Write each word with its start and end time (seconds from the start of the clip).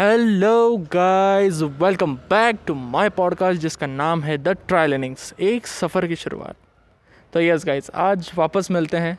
Hello 0.00 0.76
guys 0.92 1.60
welcome 1.62 2.14
back 2.30 2.58
to 2.66 2.74
my 2.74 3.08
podcast 3.08 3.60
जिसका 3.60 3.86
नाम 3.86 4.22
है 4.22 4.36
द 4.38 4.48
ट्रायल 4.48 4.92
इनिंग्स 4.92 5.34
एक 5.40 5.66
सफ़र 5.66 6.06
की 6.06 6.16
शुरुआत। 6.16 6.56
तो 7.32 7.40
यस 7.40 7.64
गाइस 7.66 7.90
आज 7.94 8.30
वापस 8.34 8.70
मिलते 8.70 8.96
हैं। 8.96 9.18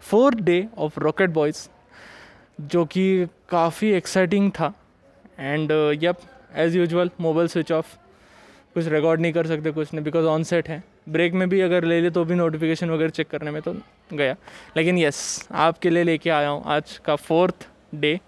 Fourth 0.00 0.38
day 0.38 0.68
of 0.78 0.98
Rocket 1.00 1.30
Boys 1.30 1.68
जो 2.60 2.84
कि 2.84 3.26
काफ़ी 3.48 3.92
एक्साइटिंग 3.92 4.50
था। 4.50 4.72
And 5.38 5.72
yup 6.02 6.16
as 6.54 6.78
usual 6.78 7.10
mobile 7.20 7.48
switch 7.48 7.72
off 7.72 7.96
कुछ 8.74 8.88
रिकॉर्ड 8.88 9.20
नहीं 9.20 9.32
कर 9.32 9.46
सकते, 9.46 9.70
कुछ 9.70 9.94
नहीं 9.94 10.04
बिकॉज़ 10.04 10.26
ऑन 10.26 10.42
सेट 10.42 10.68
है। 10.68 10.82
ब्रेक 11.08 11.32
में 11.32 11.48
भी 11.48 11.60
अगर 11.60 11.84
ले 11.84 12.00
ले 12.00 12.10
तो 12.10 12.24
भी 12.24 12.34
नोटिफिकेशन 12.34 12.90
वगैरह 12.90 13.10
चेक 13.10 13.28
करने 13.28 13.50
में 13.50 13.62
तो 13.62 13.76
गया। 14.12 14.36
लेकिन 14.76 14.98
यस 14.98 15.48
आपके 15.52 15.90
लिए 15.90 16.02
लेके 16.02 16.30
आया 16.30 16.48
हूँ 16.48 16.62
आज 16.66 17.00
का 17.04 17.16
fourth 17.16 17.68
day 17.94 18.20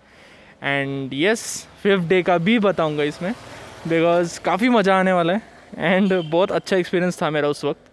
and 0.62 1.15
yes 1.15 1.46
fifth 1.83 2.09
day 2.09 2.23
का 2.23 2.38
भी 2.38 2.59
बताऊँगा 2.59 3.02
इसमें 3.05 3.33
बिकॉज़ 3.88 4.41
काफ़ी 4.41 4.69
मज़ा 4.69 4.98
आने 4.98 5.12
वाला 5.12 5.32
है 5.32 5.95
एंड 5.95 6.12
बहुत 6.23 6.52
अच्छा 6.52 6.77
एक्सपीरियंस 6.77 7.23
था 7.23 7.30
मेरा 7.30 7.48
उस 7.48 7.65
वक्त। 7.65 7.91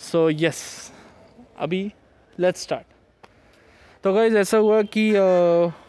सो 0.00 0.30
so, 0.30 0.36
यस 0.42 0.44
yes, 0.44 0.94
अभी 1.58 1.92
लेट्स 2.38 2.62
स्टार्ट 2.62 2.86
तो 4.04 4.12
गाइज़ 4.12 4.36
ऐसा 4.36 4.58
हुआ 4.58 4.82
कि 4.82 5.10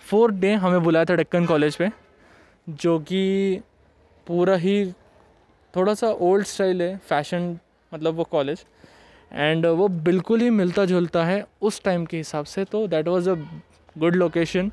फोर्थ 0.10 0.34
uh, 0.34 0.42
डे 0.42 0.54
हमें 0.54 0.84
बुलाया 0.84 1.06
था 1.06 1.16
डक्कन 1.16 1.46
कॉलेज 1.46 1.76
पे 1.76 1.90
जो 2.68 2.98
कि 3.00 3.62
पूरा 4.28 4.56
ही 4.56 4.92
थोड़ा 5.74 5.94
सा 5.94 6.08
ओल्ड 6.08 6.46
स्टाइल 6.46 6.82
है 6.82 6.96
फ़ैशन 7.10 7.58
मतलब 7.92 8.16
वो 8.16 8.24
कॉलेज। 8.24 8.64
एंड 9.32 9.66
वो 9.66 9.88
बिल्कुल 9.88 10.42
ही 10.42 10.50
मिलता 10.50 10.86
जुलता 10.86 11.24
है 11.26 11.46
उस 11.62 11.82
टाइम 11.84 12.06
के 12.06 12.18
हिसाब 12.18 12.46
से 12.46 12.66
तो 12.66 12.86
that 12.88 13.08
was 13.08 13.28
a 13.30 13.36
good 13.98 14.16
location 14.16 14.72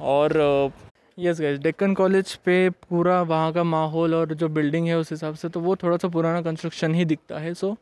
और 0.00 0.72
यस 1.18 1.40
गैस 1.40 1.58
डेक्कन 1.58 1.94
कॉलेज 1.94 2.34
पे 2.36 2.70
पूरा 2.70 3.20
वहाँ 3.22 3.52
का 3.52 3.62
माहौल 3.64 4.14
और 4.14 4.34
जो 4.34 4.48
बिल्डिंग 4.48 4.86
है 4.88 4.98
उस 4.98 5.10
हिसाब 5.10 5.34
से 5.34 5.48
तो 5.48 5.60
वो 5.60 5.76
थोड़ा 5.76 5.96
सा 5.96 6.08
पुराना 6.08 6.42
कंस्ट्रक्शन 6.42 6.94
ही 6.94 7.04
दिखता 7.04 7.38
है 7.38 7.54
सो 7.54 7.76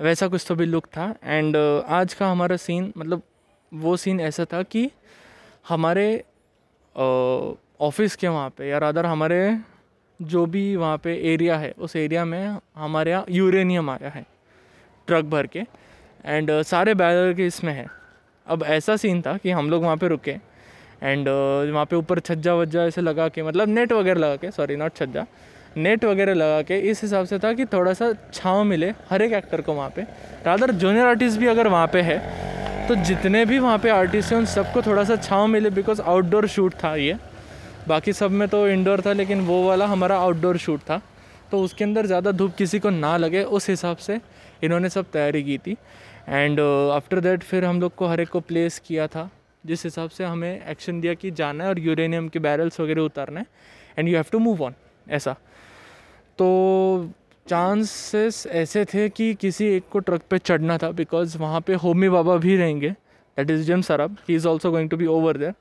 वैसा 0.00 0.28
कुछ 0.28 0.44
तो 0.48 0.54
भी 0.54 0.66
लुक 0.66 0.86
था। 0.86 1.14
एंड 1.24 1.56
uh, 1.56 1.84
आज 1.88 2.14
का 2.14 2.30
हमारा 2.30 2.56
सीन 2.56 2.92
मतलब 2.96 3.22
वो 3.74 3.96
सीन 3.96 4.20
ऐसा 4.20 4.44
था 4.44 4.62
कि 4.62 4.90
हमारे 5.68 6.24
ऑफ़िस 6.96 8.14
uh, 8.14 8.20
के 8.20 8.28
वहाँ 8.28 8.50
पे 8.50 8.68
या 8.68 8.78
रादर 8.78 9.06
हमारे 9.06 9.58
जो 10.20 10.44
भी 10.46 10.76
वहाँ 10.76 10.98
पे 10.98 11.14
एरिया 11.32 11.56
है 11.58 11.72
उस 11.78 11.96
एरिया 11.96 12.24
में 12.24 12.58
हमारे 12.76 13.10
यहाँ 13.10 13.24
यूरेनियम 13.30 13.90
आया 13.90 14.08
है 14.08 14.24
ट्रक 15.06 15.24
भर 15.24 15.46
के। 15.46 15.64
एंड 16.24 16.50
uh, 16.50 16.62
सारे 16.62 16.94
बैरल 16.94 17.34
के 17.34 17.46
इसमें 17.46 17.72
है। 17.72 17.86
अब 18.46 18.62
ऐसा 18.64 18.96
सीन 18.96 19.22
था 19.22 19.36
कि 19.36 19.50
हम 19.50 19.70
लोग 19.70 19.82
वहाँ 19.82 19.96
पे 19.96 20.08
रुके 20.08 20.36
एंड 21.02 21.28
uh, 21.28 21.72
वहाँ 21.72 21.84
पे 21.84 21.96
ऊपर 21.96 22.18
छज्जा 22.20 22.54
वज्जा 22.54 22.84
ऐसे 22.84 23.00
लगा 23.00 23.28
के 23.28 23.42
मतलब 23.42 23.68
नेट 23.68 23.92
वगैरह 23.92 24.20
लगा 24.20 24.36
के 24.36 24.50
सॉरी 24.50 24.76
नॉट 24.76 24.94
छज्जा 24.96 25.26
नेट 25.76 26.04
वगैरह 26.04 26.34
लगा 26.34 26.60
के 26.62 26.78
इस 26.90 27.02
हिसाब 27.02 27.26
से 27.26 27.38
था 27.38 27.52
कि 27.52 27.64
थोड़ा 27.66 27.92
सा 27.92 28.12
छाँव 28.32 28.62
मिले 28.64 28.88
हर 29.10 29.22
एक 29.22 29.32
एक्टर 29.34 29.60
को 29.60 29.72
वहाँ 29.74 29.90
पे। 29.96 30.02
रादर 30.46 30.70
जूनियर 30.72 31.06
आर्टिस्ट 31.06 31.38
भी 31.38 31.46
अगर 31.46 31.68
वहाँ 31.68 31.86
पे 31.92 32.00
है 32.02 32.18
तो 32.88 32.94
जितने 32.96 33.44
भी 33.46 33.58
वहाँ 33.58 33.78
पे 33.78 33.90
आर्टिस्ट 33.90 34.32
हैं 34.32 34.38
उन 34.38 34.46
सबको 34.46 34.82
थोड़ा 34.82 35.04
सा 35.04 35.16
छाँव 35.18 35.46
मिले 35.46 35.70
बिकॉज़ 35.72 36.00
आउटडोर 36.02 36.46
शूट 36.48 36.74
था 36.84 36.94
ये। 36.96 37.16
बाकी 37.88 38.12
सब 38.12 38.30
में 38.30 38.48
तो 38.48 38.66
इंडोर 38.68 39.00
था 39.06 39.12
लेकिन 39.12 39.40
वो 39.46 39.62
वाला 39.66 39.86
हमारा 39.86 40.18
आउटडोर 40.18 40.56
शूट 40.58 40.80
था। 40.80 41.00
तो 41.50 41.60
उसके 41.62 41.84
अंदर 41.84 42.06
ज़्यादा 42.06 42.32
धूप 42.32 42.54
किसी 42.58 42.78
को 42.78 42.90
ना 42.90 43.16
लगे 43.16 43.42
उस 43.42 43.68
हिसाब 43.70 43.96
से 43.98 44.20
इन्होंने 44.64 44.88
सब 44.88 45.10
तैयारी 45.12 45.42
की 45.44 45.58
थी। 45.58 45.76
एंड 46.28 46.60
आफ्टर 46.92 47.20
दैट 47.20 47.42
फिर 47.42 47.64
हम 47.64 47.80
लोग 47.80 47.94
को 47.94 48.06
हर 48.06 48.20
एक 48.20 48.28
को 48.28 48.40
प्लेस 48.40 48.78
किया 48.86 49.06
था। 49.06 49.30
जिस 49.66 49.84
हिसाब 49.84 50.10
से 50.10 50.24
हमें 50.24 50.66
एक्शन 50.66 51.00
दिया 51.00 51.14
कि 51.14 51.30
जाना 51.30 51.64
है 51.64 51.70
और 51.70 51.78
यूरेनियम 51.78 52.28
के 52.28 52.38
बैरल्स 52.38 52.80
वगैरह 52.80 53.02
उतारना 53.02 53.40
है 53.40 53.46
and 53.98 54.08
you 54.08 54.14
have 54.16 54.24
to 54.32 54.38
move 54.38 54.62
on 54.64 54.74
ऐसा। 55.10 55.32
तो 56.38 57.10
चांसेस 57.46 58.46
ऐसे 58.46 58.84
थे 58.84 59.08
कि 59.08 59.34
किसी 59.34 59.66
एक 59.66 59.84
को 59.92 59.98
ट्रक 59.98 60.22
पे 60.30 60.38
चढ़ना 60.38 60.78
था 60.78 60.90
बिकॉज़ 60.92 61.36
वहाँ 61.38 61.60
पे 61.60 61.74
होमी 61.74 62.08
बाबा 62.08 62.36
भी 62.36 62.56
रहेंगे 62.56 62.90
that 62.90 63.50
is 63.50 63.62
Jim 63.62 63.80
Sarbh 63.82 64.16
he 64.28 64.34
is 64.34 64.48
also 64.48 64.70
going 64.70 64.90
to 64.90 64.96
be 64.96 65.06
over 65.06 65.36
there 65.36 65.54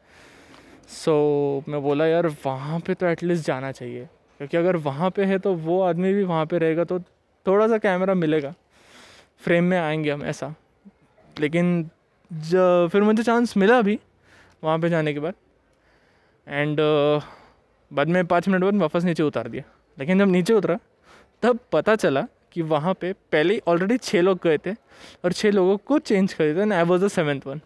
so 0.90 1.64
मैं 1.68 1.82
बोला, 1.82 2.06
यार, 2.06 2.28
वहाँ 2.46 2.80
पे 2.80 2.94
तो 2.94 3.06
एटलीस्ट 3.06 3.46
जाना 3.46 3.72
चाहिए, 3.72 4.06
क्योंकि 4.40 4.58
अगर 4.58 4.76
वहाँ 4.78 5.10
पे 5.10 5.24
है 5.26 5.38
तो 5.40 5.54
वो 5.56 5.82
आदमी 5.82 6.14
भी 6.14 6.24
वहाँ 6.24 6.46
पे 6.46 6.58
रहेगा 6.58 6.84
तो 6.84 7.00
थोड़ा 7.46 7.68
सा 7.68 7.78
कैमरा 7.78 8.14
मिलेगा 8.14 8.54
फ्रेम 9.40 9.64
में 9.64 9.78
आएँगे 9.80 10.12
हम, 10.12 10.24
ऐसा। 10.24 10.54
लेकिन 11.40 11.90
फिर 12.32 13.02
मुझे 13.04 13.24
चांस 13.24 13.56
मिला 13.58 13.82
भी 13.82 14.00
वहाँ 14.64 14.80
पे 14.80 14.90
जाने 14.90 15.14
के 15.14 15.20
बाद। 15.20 15.34
एंड 16.48 16.80
uh, 16.80 17.24
बाद 17.92 18.08
में 18.08 18.26
पाँच 18.26 18.48
मिनट 18.48 18.64
बाद 18.64 18.76
वापस 18.76 19.04
नीचे 19.04 19.24
उतार 19.24 19.48
दिया। 19.50 19.64
लेकिन 19.98 20.20
जब 20.20 20.28
नीचे 20.28 20.54
उतरा 20.54 20.78
तब 21.44 21.60
पता 21.72 21.96
चला 21.96 22.26
कि 22.52 22.62
वहाँ 22.62 22.94
पे 22.94 23.12
पहले 23.32 23.54
ही 23.54 23.62
ऑलरेडी 23.68 23.98
छः 23.98 24.22
लोग 24.22 24.40
गए 24.44 24.58
थे 24.58 24.74
और 25.26 25.34
छः 25.34 25.52
लोगों 25.52 25.78
को 25.78 26.00
चेंज 26.00 26.34
कर 26.34 26.60
and 26.60 26.74
I 26.74 26.84
was 26.84 27.06
the 27.06 27.08
seventh 27.08 27.42
one 27.48 27.62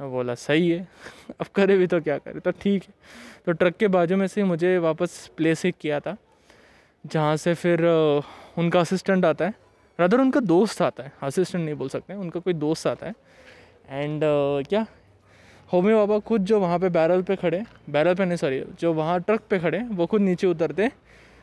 बोला 0.00 0.34
सही 0.34 0.70
है। 0.70 0.88
अब 1.40 1.46
करे 1.46 1.76
भी 1.78 1.86
तो 1.86 2.00
क्या 2.00 2.18
करे? 2.18 2.40
तो 2.40 2.50
ठीक 2.50 2.82
है। 2.82 2.94
तो 3.46 3.52
ट्रक 3.52 3.76
के 3.76 3.88
बाजू 3.88 4.16
में 4.16 4.26
से 4.26 4.44
मुझे 4.44 4.76
वापस 4.78 5.30
प्लेस 5.36 5.64
एक 5.66 5.74
किया 5.80 6.00
था 6.00 6.16
जहाँ 7.04 7.36
से 7.36 7.54
फिर 7.54 7.84
उनका 8.58 8.80
असिस्टेंट 8.80 9.24
आता 9.24 9.44
है। 9.44 9.54
रादर 9.98 10.20
उनका 10.20 10.40
दोस्त 10.40 10.82
आता 10.82 11.02
है। 11.02 11.12
असिस्टेंट 11.22 11.64
नहीं 11.64 11.74
बोल 11.74 11.88
सकते 11.88 12.14
उनका 12.14 12.40
कोई 12.40 12.52
दोस्त 12.54 12.86
आता 12.86 13.06
है। 13.06 13.14
एंड 13.90 14.22
uh, 14.22 14.68
क्या? 14.68 14.86
होमी 15.72 15.94
बाबा 15.94 16.18
खुद 16.18 16.44
जो 16.44 16.58
वहाँ 16.60 16.78
पे 16.78 16.88
बैरल 16.90 17.22
पे 17.22 17.36
खड़े 17.36 17.62
बैरल 17.90 18.14
पे 18.14 18.24
नहीं 18.24 18.36
सॉरी 18.36 18.62
जो 18.80 18.92
वहाँ 18.92 19.20
ट्रक 19.20 19.42
पे 19.50 19.58
खड़े 19.58 19.78
वो 19.90 20.06
खुद 20.06 20.20
नीचे 20.20 20.46
उतरते 20.46 20.90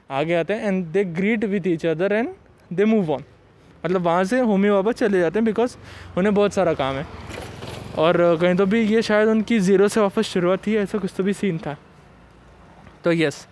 आगे 0.09 0.35
आते 0.35 0.53
हैं 0.53 0.67
and 0.67 0.85
they 0.87 1.03
greet 1.05 1.45
with 1.45 1.67
each 1.67 1.85
other 1.85 2.13
and 2.13 2.29
they 2.71 2.85
move 2.85 3.11
on 3.11 3.23
मतलब 3.85 4.01
वहाँ 4.01 4.23
से 4.23 4.39
होमी 4.41 4.69
बाबा 4.69 4.91
चले 4.91 5.19
जाते 5.19 5.39
हैं 5.39 5.45
बिकॉज़ 5.45 5.75
उन्हें 6.17 6.33
बहुत 6.35 6.53
सारा 6.53 6.73
काम 6.73 6.95
है। 6.95 7.05
और 7.97 8.17
कहीं 8.41 8.55
तो 8.55 8.65
भी 8.65 8.81
ये 8.83 9.01
शायद 9.01 9.29
उनकी 9.29 9.59
ज़ीरो 9.59 9.87
से 9.87 10.01
वापस 10.01 10.27
शुरुआत 10.27 10.65
थी 10.67 10.75
ऐसा 10.77 10.97
कुछ 10.97 11.13
तो 11.17 11.23
भी 11.23 11.33
सीन 11.33 11.57
था। 11.57 11.75
तो 13.03 13.11
यस 13.11 13.45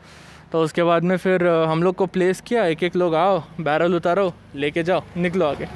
तो 0.52 0.62
उसके 0.64 0.84
बाद 0.84 1.04
में 1.04 1.16
फिर 1.18 1.46
हम 1.48 1.84
लोग 1.84 1.96
को 1.96 2.06
प्लेस 2.08 2.42
किया 2.42 2.66
एक 2.68 2.84
एक 2.84 2.96
लोग 2.96 3.16
आओ 3.16 3.42
बैरल 3.62 3.96
उतारो, 3.96 4.32
लेके 4.56 4.84
जाओ, 4.84 5.04
निकलो 5.18 5.46
आगे। 5.46 5.68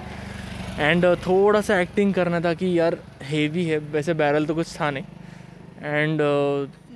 एंड 0.79 1.06
थोड़ा 1.17 1.61
सा 1.61 1.79
एक्टिंग 1.79 2.13
करना 2.13 2.39
था 2.41 2.53
कि 2.53 2.78
यार 2.79 2.97
हेवी 3.23 3.66
है, 3.66 3.78
वैसे 3.78 4.13
बैरल 4.16 4.45
तो 4.45 4.56
कुछ 4.56 4.75
था 4.79 4.89
नहीं। 4.91 5.03
एंड 5.84 6.22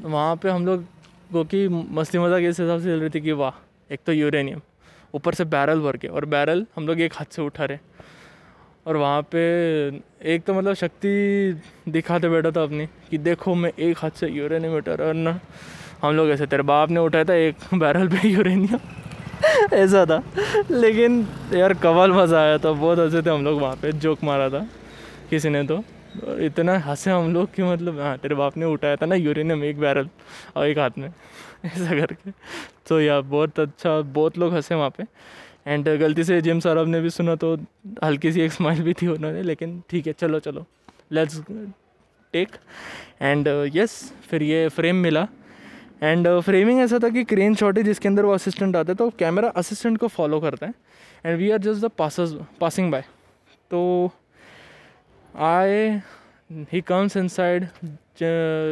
वहाँ 0.04 0.36
पे 0.36 0.50
हम 0.50 0.66
लोग 0.66 0.84
को 1.34 1.44
की 1.46 1.68
मस्ती 1.68 2.18
मज़ाक 2.20 2.44
इस 2.44 2.60
हिसाब 2.60 2.80
से 2.80 2.86
चल 2.86 3.00
रही 3.00 3.10
थी 3.10 3.22
कि 3.22 3.32
वाह, 3.34 3.54
एक 3.90 4.00
तो 4.06 4.12
यूरेनियम 4.14 4.62
ऊपर 5.14 5.34
से 5.34 5.46
बैरल 5.46 5.80
भर 5.82 5.98
के, 5.98 6.08
और 6.08 6.26
बैरल 6.26 6.66
हम 6.76 6.88
लोग 6.88 7.02
एक 7.02 7.14
हाथ 7.14 7.34
से 7.36 7.42
उठा 7.42 7.66
रहे 7.66 7.78
और 8.86 8.98
वहाँ 8.98 9.22
पे 9.32 9.40
एक 10.34 10.44
तो 10.46 10.54
मतलब 10.54 10.74
शक्ति 10.76 11.62
दिखाते 11.90 12.30
बैठा 12.30 12.52
था 12.52 12.64
अपनी, 12.64 12.86
कि 12.86 13.18
देखो 13.20 13.56
मैं 13.56 13.72
एक 13.80 13.98
हाथ 13.98 14.20
से 14.20 14.28
यूरेनियम 14.30 14.76
उठा 14.76 14.94
रहा 14.94 15.08
और 15.08 15.14
ना। 15.16 15.40
हम 16.02 16.16
लोग 16.16 16.30
ऐसे, 16.30 16.46
तेरे 16.46 16.64
बाप 16.64 16.90
ने 16.92 17.00
उठाया 17.00 17.24
था 17.26 17.34
एक 17.36 17.56
बैरल 17.76 18.08
पे 18.08 18.28
यूरेनियम 18.28 18.80
ऐसा 19.74 20.06
था। 20.06 20.22
लेकिन 20.72 21.26
यार 21.54 21.74
कमाल 21.74 22.12
मज़ा 22.12 22.40
आया 22.40 22.58
था, 22.58 22.72
बहुत 22.72 23.00
हंसे 23.00 23.22
थे 23.22 23.30
हम 23.30 23.44
लोग 23.46 23.60
वहाँ 23.62 23.76
पे, 23.76 23.92
जोक 23.94 24.24
मारा 24.24 24.50
था 24.50 24.66
किसी 25.30 25.50
ने 25.50 25.64
तो। 25.64 25.78
और 26.28 26.42
इतना 26.44 26.78
हंसे 26.80 27.12
हम 27.12 27.34
लोग 27.34 27.54
कि 27.54 27.64
मतलब 27.64 28.00
हाँ 28.00 28.18
तेरे 28.18 28.36
बाप 28.36 28.58
ने 28.58 28.66
उठाया 28.66 28.96
था 28.96 29.06
ना 29.06 29.16
यूरेनियम 29.16 29.64
एक 29.64 29.80
बैरल 29.80 30.10
और 30.56 30.68
एक 30.68 30.78
हाथ 30.80 30.98
में, 30.98 31.08
ऐसा 31.66 32.00
करके। 32.00 32.32
तो 32.88 33.00
यार, 33.02 33.22
बहुत 33.24 33.60
अच्छा 33.60 34.00
बहुत 34.02 34.38
लोग 34.38 34.54
हंसे 34.54 34.76
वहाँ 34.76 34.90
पे। 34.98 35.04
एंड 35.68 35.88
गलती 36.00 36.24
से 36.24 36.40
जिम 36.42 36.60
सौरभ 36.60 36.88
ने 36.88 37.02
भी 37.02 37.10
सुना 37.10 37.36
तो 37.36 37.56
हल्की 38.04 38.32
सी 38.32 38.42
एक 38.42 38.52
स्माइल 38.52 38.82
भी 38.84 38.94
थी 38.94 39.08
उन्होंने, 39.08 39.42
लेकिन 39.44 39.82
ठीक 39.90 40.08
है, 40.08 40.14
चलो 40.14 40.40
चलो। 40.40 40.66
लेट्स 41.12 41.42
टेक 42.34 42.50
एंड 43.22 43.48
यस 43.76 44.02
फिर 44.30 44.44
ये 44.44 44.68
फ्रेम 44.70 44.96
मिला। 44.96 45.28
एंड 46.04 46.28
फ्रेमिंग 46.40 46.78
uh, 46.80 46.86
ऐसा 46.86 47.00
था 47.04 47.10
कि 47.10 47.24
क्रेन 47.24 47.56
शॉट 47.56 47.78
है 47.78 47.84
जिसके 47.84 48.08
अंदर 48.08 48.26
वो 48.26 48.34
असिस्टेंट 48.34 48.76
आता 48.76 48.92
है 48.92 48.96
तो 48.96 49.10
कैमरा 49.20 49.50
असिस्टेंट 49.56 49.98
को 49.98 50.08
फॉलो 50.08 50.40
करता 50.40 50.66
है। 50.66 50.74
And 51.26 51.38
we 51.40 51.52
are 51.52 51.58
just 51.58 51.82
the 51.82 51.90
passers 51.98 52.36
passing 52.62 52.92
by 52.92 53.04
तो 53.72 54.12
आए 55.36 56.02
he 56.74 56.82
comes 56.82 57.18
inside 57.28 57.68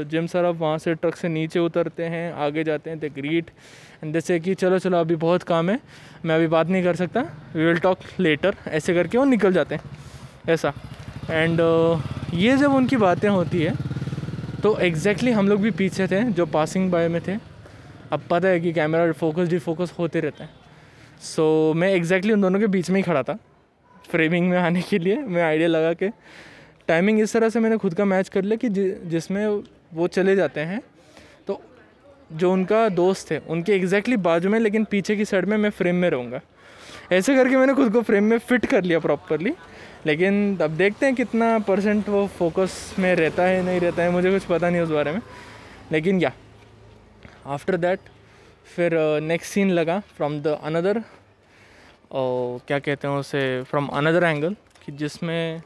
Jim 0.10 0.27
sir 0.27 0.44
अब 0.44 0.56
वहाँ 0.56 0.77
से 0.77 0.94
ट्रक 0.95 1.16
से 1.16 1.27
नीचे 1.30 1.60
उतरते 1.60 2.04
हैं 2.04 2.31
आगे 2.33 2.63
जाते 2.63 2.89
हैं 2.89 3.00
द 3.00 3.12
ग्रीट 3.16 3.50
एंड 4.04 4.13
जैसे 4.13 4.39
कि 4.39 4.54
चलो 4.54 4.80
चलो 4.80 4.98
अभी 4.98 5.16
बहुत 5.16 5.44
काम 5.44 5.69
है 5.69 5.80
मैं 6.25 6.36
अभी 6.36 6.48
बात 6.48 6.68
नहीं 6.68 6.83
कर 6.83 6.95
सकता 6.95 7.21
वी 7.56 7.66
विल 7.66 7.80
टॉक 7.80 8.00
लेटर 8.19 8.56
ऐसे 8.68 8.94
करके 8.94 9.18
वो 9.18 9.25
निकल 9.25 9.54
जाते 9.54 9.75
हैं 9.75 9.81
ऐसा। 10.50 10.74
एंड 11.30 11.62
uh, 11.62 12.33
ये 12.33 12.57
जब 12.57 12.74
उनकी 12.74 12.98
बातें 12.98 13.30
होती 13.30 13.62
है 13.62 13.74
तो 14.66 14.78
एग्जैक्टली 14.80 15.32
हम 15.32 15.50
लोग 15.50 15.62
भी 15.62 15.72
पीछे 15.72 16.06
थे 16.08 16.22
जो 16.32 16.46
पासिंग 16.46 16.90
बाय 16.92 17.08
में 17.08 17.20
थे। 17.28 17.36
अब 18.12 18.22
पता 18.30 18.48
है 18.48 18.60
कि 18.60 18.72
कैमरा 18.74 19.12
फोकस 19.12 19.48
डिफोकस 19.48 19.94
होते 20.00 20.20
रहता 20.20 20.44
है। 20.44 20.50
सो 21.22 21.72
so, 21.72 21.78
मैं 21.80 21.90
एग्जैक्टली 21.90 22.34
उन 22.34 22.42
दोनों 22.42 22.60
के 22.60 22.68
बीच 22.68 22.90
में 22.90 22.98
ही 22.98 23.04
खड़ा 23.04 23.22
था 23.24 23.38
फ्रेमिंग 24.10 24.50
में 24.50 24.58
आने 24.58 24.82
के 24.82 25.00
लिए। 25.00 25.18
मैं 25.18 25.44
आइडिया 25.44 25.68
लगा 25.68 25.94
के। 25.94 26.10
टाइमिंग 26.88 27.20
इस 27.22 27.34
तरह 27.34 27.50
से 27.50 27.60
मैंने 27.60 27.78
खुद 27.78 27.94
का 27.94 28.06
मैच 28.06 28.30
कर 28.30 28.44
लिया 28.44 28.58
कि 28.58 28.70
जिसमें 29.10 29.46
वो 29.94 30.08
चले 30.08 30.36
जाते 30.36 30.62
हैं। 30.62 30.82
तो 31.48 31.62
जो 32.34 32.52
उनका 32.54 32.88
दोस्त 32.90 33.32
है 33.32 33.40
उनके 33.40 33.76
एग्जैक्टली 33.76 34.18
बाजू 34.18 34.50
में 34.50 34.60
लेकिन 34.60 34.84
पीछे 34.84 35.16
की 35.16 35.26
साइड 35.26 35.46
में 35.46 35.58
मैं 35.58 35.70
फ्रेम 35.70 35.96
में 35.96 36.10
रहूँगा। 36.10 36.42
ऐसे 37.12 37.36
करके 37.36 37.58
मैंने 37.58 37.74
खुद 37.74 37.94
को 37.94 38.02
फ्रेम 38.02 38.24
में 38.24 38.38
फिट 38.40 38.66
कर 38.66 38.84
लिया 38.84 39.00
प्रॉपरली 39.00 39.54
लेकिन 40.06 40.57
अब 40.62 40.72
देखते 40.78 41.06
हैं 41.06 41.16
कितना 41.16 41.57
परसेंट 41.68 42.10
वो 42.10 42.25
फोकस 42.38 42.96
में 43.00 43.13
रहता 43.16 43.44
है, 43.44 43.62
नहीं 43.66 43.80
रहता 43.80 44.04
है, 44.04 44.10
मुझे 44.12 44.31
कुछ 44.31 44.44
पता 44.46 44.69
नहीं 44.69 44.81
उस 44.81 44.90
बारे 44.90 45.12
में। 45.12 45.22
लेकिन 45.92 46.22
या 46.22 46.31
आफ्टर 47.46 47.78
दैट 47.78 48.00
फिर 48.75 48.94
नेक्स्ट 49.24 49.54
सीन 49.54 49.69
लगा 49.72 50.00
फ्रॉम 50.18 50.40
द 50.42 50.57
अनदर 50.63 51.02
क्या 52.13 52.80
कहते 52.80 53.07
हैं 53.07 53.16
उसे 53.16 53.42
फ्रॉम 53.63 53.88
अनदर 53.88 54.24
एंगल 54.24 54.56
कि 54.86 54.92
जिसमें 54.94 55.62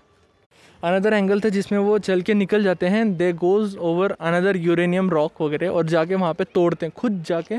अनदर 0.83 1.13
एंगल 1.13 1.41
था 1.41 1.49
जिसमें 1.49 1.79
वो 1.79 1.97
चल 1.99 2.21
के 2.21 2.33
निकल 2.33 2.63
जाते 2.63 2.87
हैं 2.87 3.03
they 3.17 3.31
goes 3.35 3.77
over 3.77 4.15
another 4.21 4.57
uranium 4.57 5.09
rock 5.09 5.41
वगैरह 5.41 5.69
और 5.69 5.85
जाके 5.85 6.15
वहाँ 6.15 6.33
पे 6.33 6.43
तोड़ते 6.43 6.85
हैं, 6.85 6.93
खुद 6.97 7.23
जाके 7.27 7.55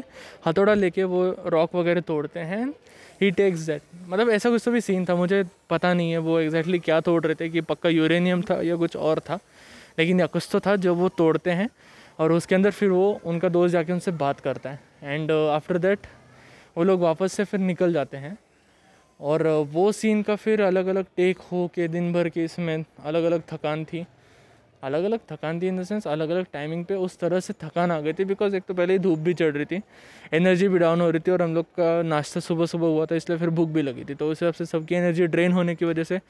हथौड़ा 0.47 0.75
लेके 0.75 1.05
वो 1.05 1.25
रॉक 1.47 1.75
वगैरह 1.75 2.01
तोड़ते 2.01 2.41
हैं। 2.41 2.73
ही 3.21 3.31
टेक्स 3.31 3.61
दैट 3.61 3.83
मतलब 4.09 4.31
ऐसा 4.31 4.51
कुछ 4.51 4.65
तो 4.65 4.71
भी 4.71 4.81
सीन 4.81 5.05
था, 5.05 5.15
मुझे 5.15 5.45
पता 5.71 5.93
नहीं 5.95 6.11
है 6.11 6.19
वो 6.19 6.39
एग्जैक्टली 6.41 6.73
exactly 6.73 6.85
क्या 6.85 7.01
तोड़ 7.01 7.25
रहे 7.25 7.35
थे, 7.35 7.49
कि 7.49 7.61
पक्का 7.61 7.89
यूरेनियम 7.89 8.43
था 8.43 8.61
या 8.63 8.77
कुछ 8.77 8.97
और 8.97 9.21
था। 9.21 9.39
लेकिन 9.99 10.21
या 10.21 10.27
कुछ 10.27 10.49
तो 10.53 10.61
था 10.61 10.77
जो 10.77 10.95
वो 10.95 11.09
तोड़ते 11.09 11.51
हैं 11.51 11.69
और 12.19 12.33
उसके 12.33 12.55
अंदर 12.55 12.71
फिर 12.71 12.91
वो 12.91 13.21
उनका 13.25 13.49
दोस्त 13.49 13.73
जाके 13.73 13.93
उनसे 13.93 14.11
बात 14.13 14.41
करता 14.41 14.71
है। 14.71 14.81
एंड 15.03 15.31
आफ्टर 15.33 15.79
दैट 15.79 16.07
वो 16.77 16.85
लोग 16.85 17.01
वापस 17.01 17.33
से 17.33 17.45
फिर 17.45 17.61
निकल 17.61 17.93
जाते 17.93 18.17
हैं। 18.17 18.37
और 19.21 19.47
वो 19.73 19.91
सीन 19.93 20.23
का 20.23 20.37
फिर 20.37 20.63
अलग 20.63 20.87
अलग 20.87 21.07
टेक 21.17 21.39
हो 21.53 21.67
के 21.75 21.89
दिन 21.89 22.13
भर 22.13 22.29
के 22.29 22.45
इसमें 22.45 22.85
अलग 23.05 23.25
अलग 23.25 23.43
थकान 23.51 23.85
थी। 23.85 24.05
अलग 24.83 25.05
अलग 25.05 25.21
थकान 25.31 25.61
थी 25.61 25.69
इन 25.69 25.81
द 25.81 25.85
सेंस 25.85 26.07
अलग 26.07 26.31
अलग 26.31 26.47
टाइमिंग 26.53 26.85
पे 26.85 26.95
उस 26.97 27.19
तरह 27.19 27.41
से 27.41 27.53
थकान 27.63 27.91
आ 27.91 28.01
गई 28.01 28.13
थी 28.13 28.25
बिकॉज़ 28.25 28.57
एक 28.57 28.63
तो 28.69 28.75
पहले 28.75 28.93
ही 28.93 28.99
धूप 28.99 29.19
भी 29.19 29.35
चढ़ 29.35 29.53
रही 29.55 29.65
थी 29.65 29.81
एनर्जी 30.35 30.69
भी 30.69 30.79
डाउन 30.79 31.01
हो 31.01 31.11
रही 31.11 31.21
थी 31.21 31.31
और 31.31 31.43
हम 31.43 31.55
लोग 31.55 31.67
का 31.77 31.91
नाश्ता 32.03 32.41
सुबह 32.41 32.67
सुबह 32.67 32.87
हुआ 32.87 33.07
था 33.07 33.15
इसलिए 33.17 33.39
फिर 33.39 33.51
भूख 33.51 33.69
भी 33.69 33.83
लगी 33.83 34.05
थी। 34.05 34.15
तो 34.15 34.31
उस 34.31 34.43
हिसाब 34.43 34.55
से 34.55 34.67
सबकी 34.67 34.95
एनर्जी 34.95 35.27
ड्रेन 35.27 35.53
होने 35.53 35.75
की 35.75 35.85
वजह 35.85 36.05
से 36.05 36.21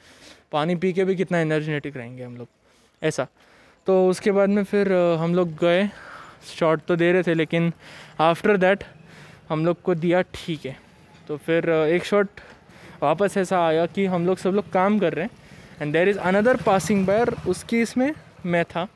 पानी 0.51 0.75
पी 0.75 0.93
के 0.93 1.05
भी 1.05 1.15
कितना 1.15 1.39
एनर्जेटिक 1.39 1.97
रहेंगे 1.97 2.23
हम 2.23 2.37
लोग, 2.37 2.47
ऐसा। 3.01 3.27
तो 3.87 4.07
उसके 4.09 4.31
बाद 4.31 4.49
में 4.49 4.63
फिर 4.63 4.91
हम 5.19 5.35
लोग 5.35 5.55
गए 5.59 5.87
शॉट 6.47 6.81
तो 6.87 6.95
दे 6.95 7.11
रहे 7.11 7.23
थे 7.23 7.33
लेकिन 7.33 7.71
आफ्टर 8.21 8.57
दैट 8.57 8.83
हम 9.49 9.65
लोग 9.65 9.81
को 9.81 9.95
दिया 9.95 10.21
ठीक 10.33 10.65
है। 10.65 10.75
तो 11.27 11.37
फिर 11.37 11.69
एक 11.69 12.05
शॉट 12.05 12.41
वापस 13.01 13.37
ऐसा 13.37 13.65
आया 13.67 13.85
कि 13.85 14.05
हम 14.05 14.25
लोग 14.25 14.37
सब 14.37 14.53
लोग 14.55 14.71
काम 14.71 14.99
कर 14.99 15.13
रहे 15.13 15.25
हैं 15.25 15.31
and 15.81 15.93
there 15.93 16.09
is 16.09 16.17
another 16.19 16.61
passing 16.63 17.05
buyer 17.05 17.33
उसकी 17.47 17.81
इसमें 17.81 18.11
मैं 18.45 18.63
था, 18.65 18.87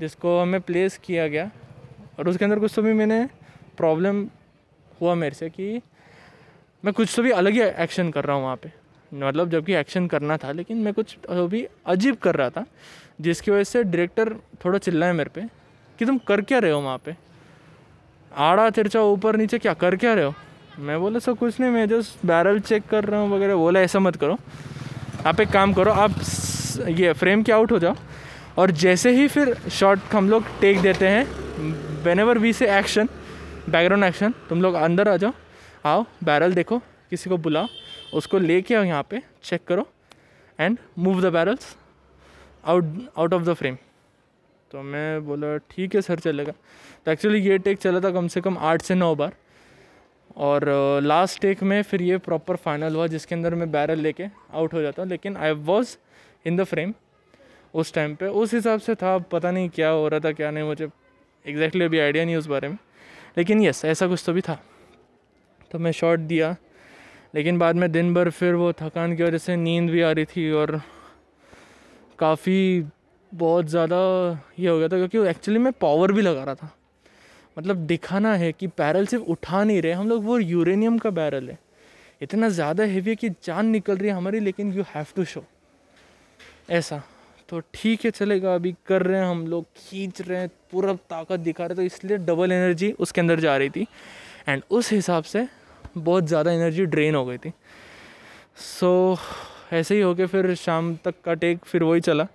जिसको 0.00 0.40
हमें 0.40 0.60
प्लेस 0.60 0.98
किया 1.04 1.26
गया। 1.28 1.50
और 2.18 2.28
उसके 2.28 2.44
अंदर 2.44 2.58
कुछ 2.58 2.74
तो 2.74 2.82
भी 2.82 2.92
मैंने 2.92 3.24
प्रॉब्लम 3.76 4.24
हुआ 5.00 5.14
मेरे 5.14 5.34
से 5.34 5.48
कि 5.50 5.80
मैं 6.84 6.92
कुछ 6.94 7.14
तो 7.16 7.22
भी 7.22 7.30
अलग 7.30 7.52
ही 7.52 7.60
एक्शन 7.60 8.10
कर 8.10 8.24
रहा 8.24 8.36
हूँ 8.36 8.44
वहाँ 8.44 8.56
पे। 8.56 8.72
मतलब 9.12 9.50
जबकि 9.50 9.74
एक्शन 9.74 10.06
करना 10.06 10.36
था, 10.36 10.52
लेकिन 10.52 10.76
मैं 10.76 10.92
कुछ 10.94 11.16
भी 11.30 11.66
अजीब 11.86 12.16
कर 12.16 12.34
रहा 12.34 12.50
था, 12.50 12.64
जिसकी 13.20 13.50
वजह 13.50 13.64
से 13.64 13.82
डायरेक्टर 13.84 14.32
थोड़ा 14.64 14.78
चिल्लाए 14.78 15.12
मेरे 15.12 15.30
पे 15.30 15.46
कि 15.98 16.06
तुम 16.06 16.18
कर 16.18 16.40
क्या 16.40 16.58
रहे 16.58 16.70
हो 16.70 16.80
वहाँ 16.80 16.98
पे? 17.04 17.16
आड़ा 18.32 18.68
तिरछा 18.70 19.00
ऊपर 19.02 19.36
नीचे 19.36 19.58
क्या 19.58 19.74
कर 19.74 19.96
क्या 19.96 20.14
रहे 20.14 20.24
हो? 20.24 20.34
मैं 20.78 20.98
बोला, 21.00 21.18
सर, 21.18 21.32
कुछ 21.32 21.60
नहीं, 21.60 21.70
मैं 21.70 21.88
जस्ट 21.88 22.26
बैरल 22.26 22.58
चेक 22.60 22.86
कर 22.86 23.04
रहा 23.04 23.20
हूँ 23.20 23.30
वगैरह, 23.30 23.54
बोला, 23.54 23.80
ऐसा 23.80 23.98
मत 23.98 24.16
करो। 24.16 24.36
आप 25.26 25.40
एक 25.40 25.48
काम 25.48 25.72
करो, 25.72 25.92
आप 25.92 26.10
ये 26.88 27.12
फ्रेम 27.12 27.42
के 27.42 27.52
आउट 27.52 27.72
हो 27.72 27.78
जाओ 27.78 27.94
और 28.58 28.70
जैसे 28.72 29.10
ही 29.12 29.26
फिर 29.28 29.54
शॉट 29.70 29.98
हम 30.12 30.30
लोग 30.30 30.44
टेक 30.60 30.80
देते 30.82 31.08
हैं 31.08 31.24
whenever 32.20 32.38
we 32.38 32.52
say 32.52 32.66
action 32.78 33.08
background 33.68 34.04
action 34.04 34.34
तुम 34.48 34.62
लोग 34.62 34.74
अंदर 34.74 35.08
आ 35.08 35.16
जाओ, 35.16 35.32
आओ 35.84 36.04
बैरल 36.24 36.54
देखो, 36.54 36.78
किसी 37.10 37.30
को 37.30 37.36
बुलाओ, 37.38 37.66
उसको 38.14 38.38
लेके 38.38 38.74
आओ 38.74 38.82
यहाँ 38.84 39.06
पे 39.10 39.22
चेक 39.44 39.64
करो 39.66 39.88
and 40.58 40.78
move 40.98 41.20
the 41.22 41.32
barrels 41.32 41.76
out 42.64 42.84
out 43.18 43.34
of 43.34 43.42
the 43.42 43.54
frame 43.54 43.76
तो 44.70 44.82
मैं 44.82 45.24
बोला, 45.26 45.56
ठीक 45.70 45.94
है 45.94 46.00
सर 46.02 46.18
चलेगा. 46.18 46.52
तो 47.06 47.10
एक्चुअली 47.10 47.40
ये 47.40 47.58
टेक 47.58 47.78
चला 47.78 48.00
था 48.00 48.10
कम 48.10 48.28
से 48.28 48.40
कम 48.40 48.56
आठ 48.60 48.82
से 48.82 48.94
नौ 48.94 49.14
बार। 49.14 49.34
और 50.36 50.64
लास्ट 51.02 51.40
टेक 51.40 51.62
में 51.62 51.82
फिर 51.82 52.02
ये 52.02 52.16
प्रॉपर 52.18 52.56
फाइनल 52.56 52.94
हुआ, 52.96 53.06
जिसके 53.06 53.34
अंदर 53.34 53.54
मैं 53.54 53.70
बैरल 53.72 53.98
लेके 53.98 54.24
आउट 54.54 54.74
हो 54.74 54.82
जाता, 54.82 55.04
लेकिन 55.04 55.36
I 55.36 55.52
was 55.64 55.96
in 56.46 56.56
the 56.56 56.64
frame 56.64 56.92
उस 57.74 57.92
टाइम 57.94 58.14
पे। 58.14 58.26
उस 58.26 58.54
हिसाब 58.54 58.80
से 58.80 58.94
था, 58.94 59.16
पता 59.18 59.50
नहीं 59.50 59.68
क्या 59.68 59.88
हो 59.88 60.08
रहा 60.08 60.20
था, 60.20 60.32
क्या 60.32 60.50
नहीं, 60.50 60.64
मुझे 60.64 60.84
एग्जैक्टली 60.84 61.54
exactly 61.54 61.82
अभी 61.82 61.98
आइडिया 61.98 62.24
नहीं 62.24 62.36
उस 62.36 62.46
बारे 62.46 62.68
में। 62.68 62.78
लेकिन 63.38 63.62
यस 63.62 63.84
ऐसा 63.84 64.06
कुछ 64.06 64.22
तो 64.26 64.32
भी 64.32 64.40
था। 64.40 64.58
तो 65.70 65.78
मैं 65.78 65.92
शॉट 65.92 66.18
दिया। 66.20 66.54
लेकिन 67.34 67.58
बाद 67.58 67.76
में 67.76 67.90
दिन 67.92 68.12
भर 68.14 68.30
फिर 68.30 68.54
वो 68.54 68.72
थकान 68.72 69.16
की 69.16 69.22
वजह 69.22 69.38
से 69.38 69.56
नींद 69.56 69.90
भी 69.90 70.00
आ 70.00 70.10
रही 70.10 70.24
थी 70.24 70.50
और 70.52 70.80
काफ़ी 72.18 72.84
बहुत 73.32 73.66
ज़्यादा 73.66 73.98
ये 74.58 74.68
हो 74.68 74.78
गया 74.78 74.88
था, 74.88 74.96
क्योंकि 74.98 75.28
एक्चुअली 75.30 75.60
मैं 75.60 75.72
पावर 75.72 76.12
भी 76.12 76.22
लगा 76.22 76.44
रहा 76.44 76.54
था। 76.54 76.70
मतलब 77.56 77.76
दिखाना 77.86 78.34
है 78.34 78.52
कि 78.52 78.66
बैरल 78.68 79.06
सिर्फ़ 79.06 79.24
उठा 79.24 79.62
नहीं 79.64 79.82
रहे, 79.82 79.92
हम 79.92 80.08
लोग 80.08 80.24
वो 80.24 80.38
यूरेनियम 80.38 80.98
का 80.98 81.10
बैरल 81.10 81.48
है। 81.48 81.58
इतना 82.22 82.48
ज़्यादा 82.48 82.84
हैवी 82.84 83.10
है 83.10 83.16
कि 83.16 83.28
जान 83.44 83.66
निकल 83.66 83.96
रही 83.96 84.08
है 84.08 84.14
हमारी, 84.14 84.40
लेकिन 84.40 84.72
यू 84.72 84.82
हैव 84.94 85.06
टू 85.16 85.24
शो 85.24 85.44
ऐसा। 86.70 87.02
तो 87.48 87.60
ठीक 87.74 88.04
है 88.04 88.10
चलेगा। 88.10 88.54
अभी 88.54 88.74
कर 88.86 89.02
रहे 89.02 89.20
हैं 89.20 89.26
हम 89.26 89.46
लोग 89.46 89.64
खींच 89.76 90.20
रहे 90.20 90.38
हैं 90.38 90.48
पूरा 90.72 90.92
ताकत 91.10 91.40
दिखा 91.40 91.66
रहे 91.66 91.76
तो 91.76 91.82
इसलिए 91.82 92.16
डबल 92.20 92.52
एनर्जी 92.52 92.90
उसके 92.98 93.20
अंदर 93.20 93.40
जा 93.40 93.56
रही 93.56 93.70
थी। 93.70 93.86
एंड 94.48 94.62
उस 94.70 94.92
हिसाब 94.92 95.24
से 95.24 95.46
बहुत 95.98 96.24
ज़्यादा 96.26 96.52
एनर्जी 96.52 96.86
ड्रेन 96.86 97.14
हो 97.14 97.24
गई 97.26 97.38
थी। 97.38 97.52
सो 98.56 99.14
so, 99.14 99.74
ऐसे 99.74 99.94
ही 99.94 100.00
हो 100.00 100.14
गया 100.14 100.26
फिर 100.26 100.54
शाम 100.54 100.94
तक 101.04 101.14
का 101.24 101.34
टेक 101.34 101.64
फिर 101.64 101.82
वही 101.82 102.00
चला। 102.00 102.26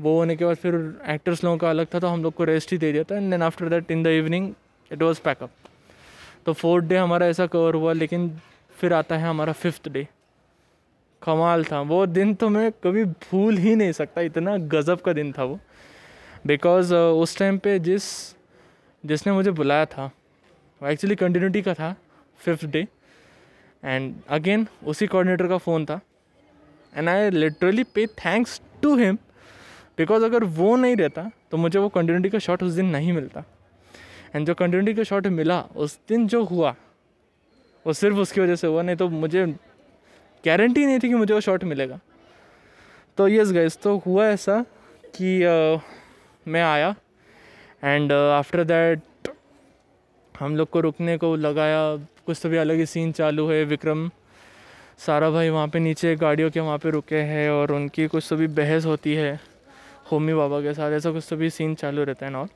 वो 0.00 0.16
होने 0.18 0.36
के 0.36 0.44
बाद 0.44 0.56
फिर 0.56 0.74
एक्टर्स 1.10 1.44
लोगों 1.44 1.58
का 1.58 1.70
अलग 1.70 1.86
था 1.94 1.98
तो 2.00 2.08
हम 2.08 2.22
लोग 2.22 2.34
को 2.34 2.44
रेस्ट 2.44 2.72
ही 2.72 2.78
दे 2.78 2.92
दिया 2.92 3.04
था। 3.04 3.16
And 3.16 3.30
then 3.30 3.42
after 3.42 3.68
that 3.68 3.90
in 3.90 4.02
the 4.02 4.06
evening 4.14 4.52
it 4.90 5.02
was 5.02 5.20
pack up 5.24 5.50
तो 6.46 6.52
फोर्थ 6.52 6.84
डे 6.84 6.96
हमारा 6.96 7.26
ऐसा 7.26 7.46
कवर 7.46 7.74
हुआ 7.74 7.92
लेकिन 7.92 8.30
फिर 8.74 8.92
आता 8.92 9.16
है 9.16 9.28
हमारा 9.28 9.52
फिफ्थ 9.54 9.88
डे 9.88 10.06
कमाल 11.24 11.64
था। 11.64 11.80
वो 11.82 12.04
दिन 12.06 12.34
तो 12.34 12.48
मैं 12.48 12.70
कभी 12.84 13.04
भूल 13.04 13.56
ही 13.58 13.74
नहीं 13.76 13.92
सकता 13.92 14.20
इतना 14.22 14.56
गज़ब 14.72 15.00
का 15.00 15.12
दिन 15.12 15.32
था 15.32 15.44
वो। 15.44 15.58
बिकॉज़ 16.46 16.94
uh, 16.94 17.00
उस 17.22 17.38
टाइम 17.38 17.58
पे 17.58 17.78
जिस 17.80 18.04
जिसने 19.04 19.32
मुझे 19.32 19.50
बुलाया 19.52 19.84
था 19.86 20.10
वो 20.80 20.88
एक्चुअली 20.88 21.14
कंटिन्यूटी 21.16 21.62
का 21.62 21.74
था 21.74 21.94
फिफ्थ 22.40 22.64
डे 22.66 22.86
एंड 23.82 24.14
अगेन 24.28 24.66
उसी 24.86 25.06
कोऑर्डिनेटर 25.06 25.48
का 25.48 25.58
फ़ोन 25.58 25.84
था। 25.86 26.00
And 26.92 27.08
I 27.08 27.30
literally 27.30 27.84
pay 27.84 28.06
thanks 28.06 28.60
to 28.82 28.96
him 28.96 29.18
because 29.98 30.24
अगर 30.24 30.44
वो 30.44 30.76
नहीं 30.76 30.96
रहता 30.96 31.30
तो 31.50 31.56
मुझे 31.56 31.78
वो 31.78 31.88
कंटिन्यूटी 31.88 32.30
का 32.30 32.38
शॉट 32.38 32.62
उस 32.62 32.72
दिन 32.72 32.86
नहीं 32.90 33.12
मिलता। 33.12 33.44
एंड 34.34 34.46
जो 34.46 34.54
कंटिन्यूटी 34.54 34.94
का 34.94 35.02
शॉट 35.02 35.26
मिला 35.26 35.60
उस 35.76 35.98
दिन 36.08 36.26
जो 36.26 36.42
हुआ 36.44 36.74
वो 37.86 37.92
सिर्फ़ 37.92 38.16
उसकी 38.18 38.40
वजह 38.40 38.56
से 38.56 38.66
हुआ 38.66 38.82
नहीं 38.82 38.96
तो 38.96 39.08
मुझे 39.08 39.46
गारंटी 40.46 40.86
नहीं 40.86 40.98
थी 40.98 41.08
कि 41.08 41.14
मुझे 41.14 41.32
वो 41.34 41.40
शॉट 41.40 41.64
मिलेगा। 41.64 41.98
तो 43.18 43.28
यस 43.28 43.52
गैस 43.52 43.78
तो 43.82 43.96
हुआ 44.06 44.26
ऐसा 44.28 44.64
कि 45.16 45.38
uh, 45.40 45.80
मैं 46.46 46.62
आया 46.62 46.94
एंड 47.84 48.12
आफ्टर 48.12 48.64
दैट 48.64 49.28
हम 50.34 50.56
लोग 50.56 50.70
को 50.70 50.80
रुकने 50.80 51.16
को 51.18 51.34
लगाया। 51.36 51.80
कुछ 52.26 52.40
तो 52.42 52.48
भी 52.48 52.56
अलग 52.56 52.76
ही 52.76 52.86
सीन 52.86 53.12
चालू 53.12 53.48
है 53.48 53.64
विक्रम 53.64 54.08
सारा 54.98 55.30
भाई 55.30 55.48
वहाँ 55.48 55.68
पे 55.68 55.78
नीचे 55.78 56.14
गाड़ियों 56.16 56.50
के 56.50 56.60
वहाँ 56.60 56.78
पे 56.78 56.90
रुके 56.90 57.20
हैं 57.22 57.48
और 57.50 57.72
उनकी 57.72 58.06
कुछ 58.06 58.26
तो 58.28 58.36
भी 58.36 58.46
बहस 58.58 58.86
होती 58.86 59.14
है। 59.14 59.38
होमी 60.10 60.34
बाबा 60.34 60.60
के 60.60 60.74
साथ 60.74 60.92
ऐसा 60.92 61.10
कुछ 61.12 61.26
तो 61.30 61.36
भी 61.36 61.50
सीन 61.50 61.74
चालू 61.74 62.04
रहता 62.04 62.26
है 62.26 62.32
नॉल 62.32 62.48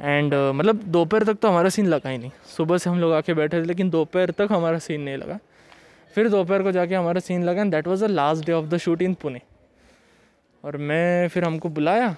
एंड 0.00 0.34
uh, 0.34 0.54
मतलब 0.54 0.82
दोपहर 0.86 1.24
तक 1.24 1.38
तो 1.42 1.48
हमारा 1.48 1.68
सीन 1.68 1.86
लगा 1.86 2.10
ही 2.10 2.18
नहीं। 2.18 2.30
सुबह 2.56 2.78
से 2.78 2.90
हम 2.90 2.98
लोग 3.00 3.12
आके 3.12 3.34
बैठे 3.34 3.60
थे 3.60 3.66
लेकिन 3.66 3.90
दोपहर 3.90 4.30
तक 4.30 4.48
हमारा 4.52 4.78
सीन 4.78 5.00
नहीं 5.00 5.16
लगा। 5.16 5.38
फिर 6.14 6.28
दोपहर 6.28 6.62
को 6.62 6.72
जाके 6.72 6.94
हमारा 6.94 7.20
सीन 7.20 7.42
लगा 7.44 7.64
that 7.66 7.86
was 7.86 8.02
the 8.04 8.06
last 8.06 8.44
day 8.46 8.52
of 8.52 8.66
the 8.66 8.76
shoot 8.78 9.02
in 9.02 9.14
Pune 9.14 9.40
और 10.64 10.76
मैं 10.76 11.28
फिर 11.28 11.44
हमको 11.44 11.68
बुलाया। 11.68 12.16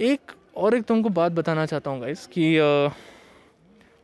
एक 0.00 0.32
और 0.56 0.74
एक 0.74 0.84
तुमको 0.84 1.08
बात 1.10 1.32
बताना 1.32 1.66
चाहता 1.66 1.90
हूँ 1.90 2.00
गाइस 2.00 2.26
कि 2.26 2.42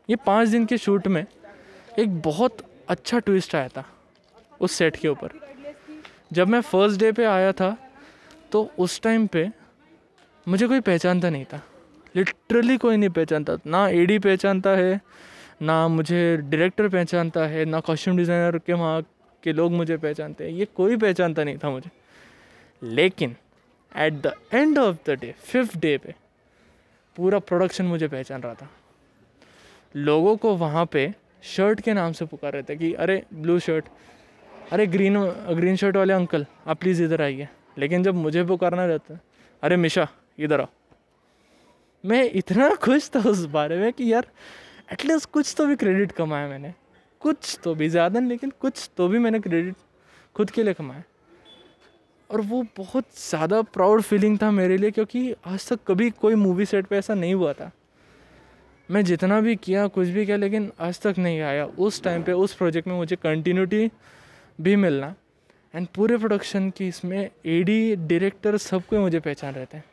ये 0.08 0.16
पाँच 0.26 0.48
दिन 0.48 0.66
के 0.66 0.78
शूट 0.78 1.06
में 1.08 1.24
एक 1.98 2.20
बहुत 2.22 2.56
अच्छा 2.88 3.18
ट्विस्ट 3.18 3.54
आया 3.54 3.68
था 3.68 3.84
उस 4.60 4.72
सेट 4.72 4.96
के 4.96 5.08
ऊपर। 5.08 5.30
जब 6.32 6.48
मैं 6.48 6.60
फ़र्स्ट 6.62 7.00
डे 7.00 7.12
पे 7.12 7.24
आया 7.24 7.52
था 7.52 7.76
तो 8.52 8.70
उस 8.78 9.00
टाइम 9.00 9.26
पे 9.26 9.48
मुझे 10.46 10.66
कोई 10.68 10.80
पहचानता 10.80 11.30
नहीं 11.30 11.44
था। 11.44 11.60
लिटरली 12.16 12.76
कोई 12.76 12.96
नहीं 12.96 13.10
पहचानता। 13.10 13.56
ना 13.66 13.88
एडी 13.88 14.18
पहचानता 14.18 14.70
है 14.70 15.00
ना 15.62 15.88
मुझे 15.88 16.36
डायरेक्टर 16.36 16.88
पहचानता 16.88 17.46
है, 17.46 17.64
ना 17.64 17.80
कॉस्ट्यूम 17.80 18.16
डिज़ाइनर 18.16 18.58
के 18.58 18.72
वहाँ 18.72 19.02
के 19.42 19.52
लोग 19.52 19.72
मुझे 19.72 19.96
पहचानते 19.96 20.44
हैं। 20.44 20.50
ये 20.50 20.64
कोई 20.64 20.96
पहचानता 20.96 21.44
नहीं 21.44 21.58
था 21.58 21.70
मुझे। 21.70 21.90
लेकिन 22.82 23.36
at 23.96 24.12
the 24.12 24.32
end 24.54 24.78
of 24.78 24.96
the 25.06 25.10
day 25.10 25.34
fifth 25.38 25.78
day 25.78 25.98
पे 25.98 26.14
पूरा 27.16 27.38
प्रोडक्शन 27.38 27.84
मुझे 27.84 28.08
पहचान 28.08 28.42
रहा 28.42 28.54
था। 28.54 28.70
लोगों 29.96 30.36
को 30.36 30.56
वहाँ 30.56 30.86
पे 30.86 31.14
शर्ट 31.42 31.80
के 31.80 31.92
नाम 31.92 32.12
से 32.12 32.24
पुकार 32.24 32.52
रहे 32.52 32.62
थे 32.62 32.76
कि, 32.76 32.92
अरे 32.92 33.22
ब्लू 33.34 33.58
शर्ट 33.58 33.84
अरे 34.72 34.86
ग्रीन 34.86 35.24
ग्रीन 35.28 35.76
शर्ट 35.76 35.96
वाले 35.96 36.12
अंकल 36.12 36.46
आप 36.66 36.80
प्लीज़ 36.80 37.02
इधर 37.02 37.22
आइए। 37.22 37.48
लेकिन 37.78 38.02
जब 38.02 38.14
मुझे 38.14 38.44
पुकारना 38.44 38.86
रहता, 38.86 39.20
अरे, 39.62 39.76
मिशा, 39.76 40.08
इधर 40.38 40.60
आओ। 40.60 40.66
मैं 42.04 42.30
इतना 42.34 42.74
खुश 42.74 43.10
था 43.16 43.20
उस 43.20 43.44
बारे 43.44 43.78
में 43.78 43.92
कि 43.92 44.12
यार 44.12 44.26
एटलीस्ट 44.88 45.30
कुछ 45.30 45.54
तो 45.58 45.66
भी 45.66 45.76
क्रेडिट 45.76 46.12
कमाया 46.12 46.48
मैंने। 46.48 46.72
कुछ 47.20 47.58
तो 47.64 47.74
भी, 47.74 47.88
ज़्यादा 47.88 48.20
नहीं, 48.20 48.28
लेकिन 48.28 48.52
कुछ 48.60 48.90
तो 48.96 49.08
भी 49.08 49.18
मैंने 49.18 49.40
क्रेडिट 49.40 49.74
खुद 50.36 50.50
के 50.50 50.62
लिए 50.62 50.74
कमाया। 50.74 51.02
और 52.30 52.40
वो 52.40 52.62
बहुत 52.76 53.04
ज़्यादा 53.18 53.60
प्राउड 53.62 54.02
फीलिंग 54.02 54.38
था 54.42 54.50
मेरे 54.50 54.76
लिए, 54.76 54.90
क्योंकि 54.90 55.34
आज 55.46 55.68
तक 55.68 55.78
कभी 55.86 56.10
कोई 56.10 56.34
मूवी 56.34 56.66
सेट 56.66 56.86
पे 56.86 56.96
ऐसा 56.96 57.14
नहीं 57.14 57.34
हुआ 57.34 57.52
था। 57.52 57.70
मैं 58.88 59.04
जितना 59.04 59.40
भी 59.40 59.56
किया, 59.56 59.86
कुछ 59.86 60.08
भी 60.08 60.24
किया, 60.26 60.36
लेकिन 60.36 60.70
आज 60.80 61.00
तक 61.00 61.14
नहीं 61.18 61.40
आया। 61.40 61.64
उस 61.64 62.02
टाइम 62.02 62.22
पे, 62.22 62.32
उस 62.32 62.54
प्रोजेक्ट 62.54 62.88
में 62.88 62.94
मुझे 62.94 63.16
कंटिन्यूटी 63.16 63.90
भी 64.60 64.76
मिलना। 64.76 65.14
एंड 65.74 65.86
पूरे 65.86 66.16
प्रोडक्शन 66.16 66.70
की 66.70 66.88
इसमें 66.88 67.18
एडी 67.46 67.96
डायरेक्टर 67.96 68.56
सबको 68.56 69.00
मुझे 69.00 69.20
पहचान 69.20 69.54
रहते 69.54 69.76
हैं। 69.76 69.84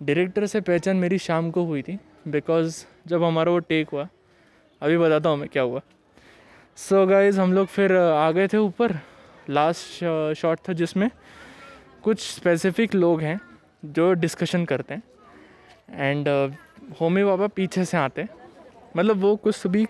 डायरेक्टर 0.00 0.46
से 0.46 0.60
पहचान 0.60 0.96
मेरी 0.96 1.18
शाम 1.18 1.50
को 1.50 1.64
हुई 1.64 1.82
थी। 1.82 1.98
बिकॉज़ 2.26 2.84
जब 3.06 3.22
हमारा 3.24 3.52
वो 3.52 3.58
टेक 3.58 3.88
हुआ, 3.88 4.08
अभी 4.82 4.98
बताता 4.98 5.28
हूँ 5.28 5.36
मैं 5.38 5.48
क्या 5.48 5.62
हुआ। 5.62 5.80
सो 6.76 7.02
so 7.02 7.08
गाइज़ 7.10 7.40
हम 7.40 7.52
लोग 7.52 7.66
फिर 7.66 7.96
आ 7.96 8.30
गए 8.30 8.48
थे 8.48 8.56
ऊपर। 8.56 8.98
लास्ट 9.50 10.34
शॉट 10.34 10.58
था 10.68 10.72
जिसमें 10.72 11.10
कुछ 12.02 12.20
स्पेसिफिक 12.20 12.94
लोग 12.94 13.20
हैं 13.20 13.40
जो 13.84 14.12
डिस्कशन 14.12 14.64
करते 14.64 14.94
हैं। 14.94 15.02
एंड 15.90 16.28
होमी 17.00 17.24
बाबा 17.24 17.46
पीछे 17.46 17.84
से 17.84 17.96
आते 17.96 18.26
मतलब 18.96 19.16
वो 19.16 19.36
कुछ 19.36 19.66
भी 19.66 19.86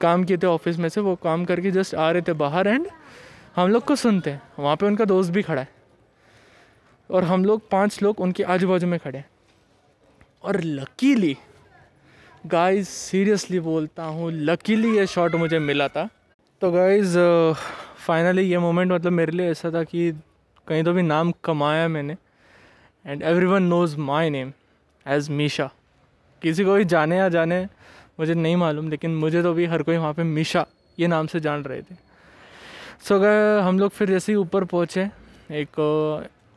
काम 0.00 0.24
किए 0.24 0.36
थे 0.36 0.46
ऑफ़िस 0.46 0.78
में 0.78 0.88
से, 0.88 1.00
वो 1.00 1.14
काम 1.16 1.44
करके 1.44 1.70
जस्ट 1.70 1.94
आ 1.94 2.10
रहे 2.10 2.22
थे 2.22 2.32
बाहर 2.32 2.68
एंड 2.68 2.88
हम 3.56 3.68
लोग 3.68 3.84
को 3.84 3.96
सुनते 3.96 4.30
हैं। 4.30 4.42
वहाँ 4.58 4.76
पे 4.76 4.86
उनका 4.86 5.04
दोस्त 5.04 5.30
भी 5.30 5.42
खड़ा 5.42 5.62
है। 5.62 5.68
और 7.10 7.24
हम 7.24 7.44
लोग, 7.44 7.68
पाँच 7.70 8.02
लोग 8.02 8.20
उनके 8.20 8.42
आजू 8.42 8.68
बाजू 8.68 8.86
में 8.86 8.98
खड़े 9.00 9.18
हैं। 9.18 9.26
और 10.42 10.60
लकीली 10.60 11.36
गाइस 12.52 12.88
सीरियसली 12.88 13.58
बोलता 13.60 14.04
हूँ 14.04 14.30
लकीली 14.32 14.96
ये 14.96 15.06
शॉट 15.06 15.34
मुझे 15.34 15.58
मिला 15.58 15.88
था। 15.88 16.08
तो 16.62 16.70
गाइज़ 16.72 17.16
फाइनली 18.06 18.42
ये 18.42 18.58
मोमेंट 18.58 18.92
मतलब 18.92 19.12
मेरे 19.12 19.32
लिए 19.32 19.50
ऐसा 19.50 19.70
था 19.70 19.82
कि 19.84 20.10
कहीं 20.66 20.82
तो 20.84 20.92
भी 20.92 21.02
नाम 21.02 21.32
कमाया 21.44 21.88
मैंने। 21.88 22.16
And 23.04 23.22
everyone 23.46 23.62
knows 23.64 23.96
my 23.98 24.30
name 24.30 24.52
as 25.06 25.28
Misha 25.30 25.70
किसी 26.42 26.64
को 26.64 26.74
भी 26.74 26.84
जाने 26.84 27.16
या 27.16 27.28
जाने 27.28 27.64
मुझे 28.20 28.34
नहीं 28.34 28.56
मालूम 28.56 28.88
लेकिन 28.90 29.16
मुझे 29.16 29.42
तो 29.42 29.52
भी 29.54 29.66
हर 29.66 29.82
कोई 29.82 29.96
वहाँ 29.96 30.12
पे 30.14 30.22
मीशा 30.24 30.66
ये 30.98 31.06
नाम 31.06 31.26
से 31.26 31.40
जान 31.40 31.62
रहे 31.62 31.82
थे। 31.82 31.94
सो 31.94 33.14
so, 33.14 33.20
गए 33.22 33.60
हम 33.60 33.78
लोग 33.78 33.90
फिर 33.90 34.08
जैसे 34.08 34.32
ही 34.32 34.36
ऊपर 34.36 34.64
पहुँचे। 34.64 35.08
एक 35.52 35.80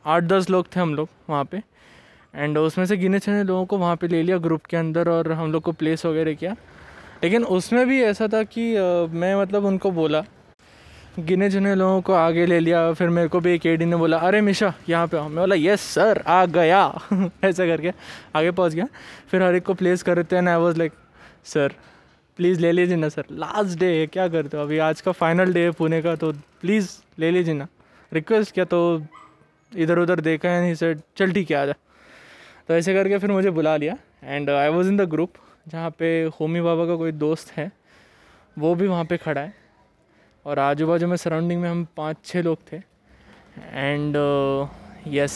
आठ 0.04 0.22
दस 0.24 0.50
लोग 0.50 0.66
थे 0.76 0.80
हम 0.80 0.94
लोग 0.94 1.08
वहाँ 1.28 1.44
पे। 1.44 1.62
एंड 2.34 2.58
उसमें 2.58 2.84
से 2.86 2.96
गिने 2.96 3.18
चुने 3.18 3.42
लोगों 3.44 3.64
को 3.66 3.78
वहाँ 3.78 3.96
पे 3.96 4.08
ले 4.08 4.22
लिया 4.22 4.38
ग्रुप 4.38 4.64
के 4.64 4.76
अंदर 4.76 5.08
और 5.08 5.32
हम 5.32 5.52
लोग 5.52 5.62
को 5.62 5.72
प्लेस 5.72 6.04
वगैरह 6.06 6.34
किया। 6.34 6.54
लेकिन 7.24 7.44
उसमें 7.46 7.86
भी 7.88 8.02
ऐसा 8.02 8.28
था 8.28 8.42
कि 8.44 8.72
मैं 9.12 9.34
मतलब 9.36 9.64
उनको 9.64 9.90
बोला, 9.90 10.24
गिने 11.18 11.50
चुने 11.50 11.74
लोगों 11.74 12.00
को 12.02 12.12
आगे 12.12 12.46
ले 12.46 12.58
लिया, 12.60 12.92
फिर 12.92 13.08
मेरे 13.08 13.28
को 13.28 13.40
भी 13.40 13.52
एक 13.54 13.66
एडी 13.66 13.84
ने 13.84 13.96
बोला, 13.96 14.18
अरे 14.18 14.40
मिशा, 14.40 14.72
यहाँ 14.88 15.06
पे 15.06 15.16
आओ 15.16 15.28
मैं 15.28 15.38
बोला 15.38 15.56
यस 15.58 15.80
सर 15.94 16.22
आ 16.26 16.44
गया। 16.46 16.80
ऐसा 17.44 17.66
करके 17.66 17.92
आगे 18.36 18.50
पहुँच 18.50 18.74
गया। 18.74 18.86
फिर 19.30 19.42
हर 19.42 19.54
एक 19.54 19.64
को 19.66 19.74
प्लेस 19.74 20.02
करते 20.02 20.36
हैं 20.36 20.48
I 20.48 20.60
was 20.60 20.78
like 20.78 20.92
sir 21.44 21.74
please 22.38 22.60
ले 22.60 22.72
लीजिए 22.72 22.96
ना 22.96 23.08
सर 23.08 23.24
लास्ट 23.32 23.78
डे 23.78 23.86
है 23.98 24.06
क्या 24.06 24.26
करते 24.28 24.56
हो? 24.56 24.62
अभी 24.62 24.78
आज 24.78 25.00
का 25.00 25.12
फाइनल 25.12 25.52
डे 25.52 25.64
है 25.64 25.70
पुणे 25.78 26.00
का 26.02 26.14
तो 26.16 26.32
प्लीज़ 26.32 26.90
ले 27.18 27.30
लीजिए 27.30 27.54
ना। 27.54 27.66
रिक्वेस्ट 28.12 28.54
किया 28.54 28.64
तो 28.64 28.80
इधर 29.72 29.98
उधर 29.98 30.20
देखा 30.20 30.48
है 30.48 30.62
नहीं 30.62 30.74
सर 30.74 30.98
चल 31.16 31.32
ठीक 31.32 31.50
है, 31.50 31.56
आ 31.56 31.66
जा। 31.66 31.74
तो 32.72 32.76
ऐसे 32.76 32.92
करके 32.94 33.16
फिर 33.18 33.30
मुझे 33.32 33.50
बुला 33.50 33.76
लिया। 33.76 33.96
And 34.24 34.50
I 34.50 34.68
was 34.68 34.88
in 34.88 34.96
the 34.96 35.00
group 35.10 35.32
जहाँ 35.68 35.90
पे 35.90 36.06
होमी 36.40 36.60
बाबा 36.60 36.86
का 36.86 36.94
कोई 36.96 37.12
दोस्त 37.12 37.50
है 37.56 37.70
वो 38.56 38.74
भी 38.74 38.86
वहाँ 38.86 39.04
पे 39.04 39.16
खड़ा 39.16 39.40
है। 39.40 39.52
और 40.46 40.58
आजू 40.58 40.86
बाजू 40.86 41.06
में 41.06 41.16
सराउंडिंग 41.16 41.60
में 41.60 41.68
हम 41.70 41.84
पाँच 41.96 42.16
छः 42.24 42.42
लोग 42.42 42.58
थे। 42.72 42.76
एंड 42.76 44.16
यस 45.08 45.34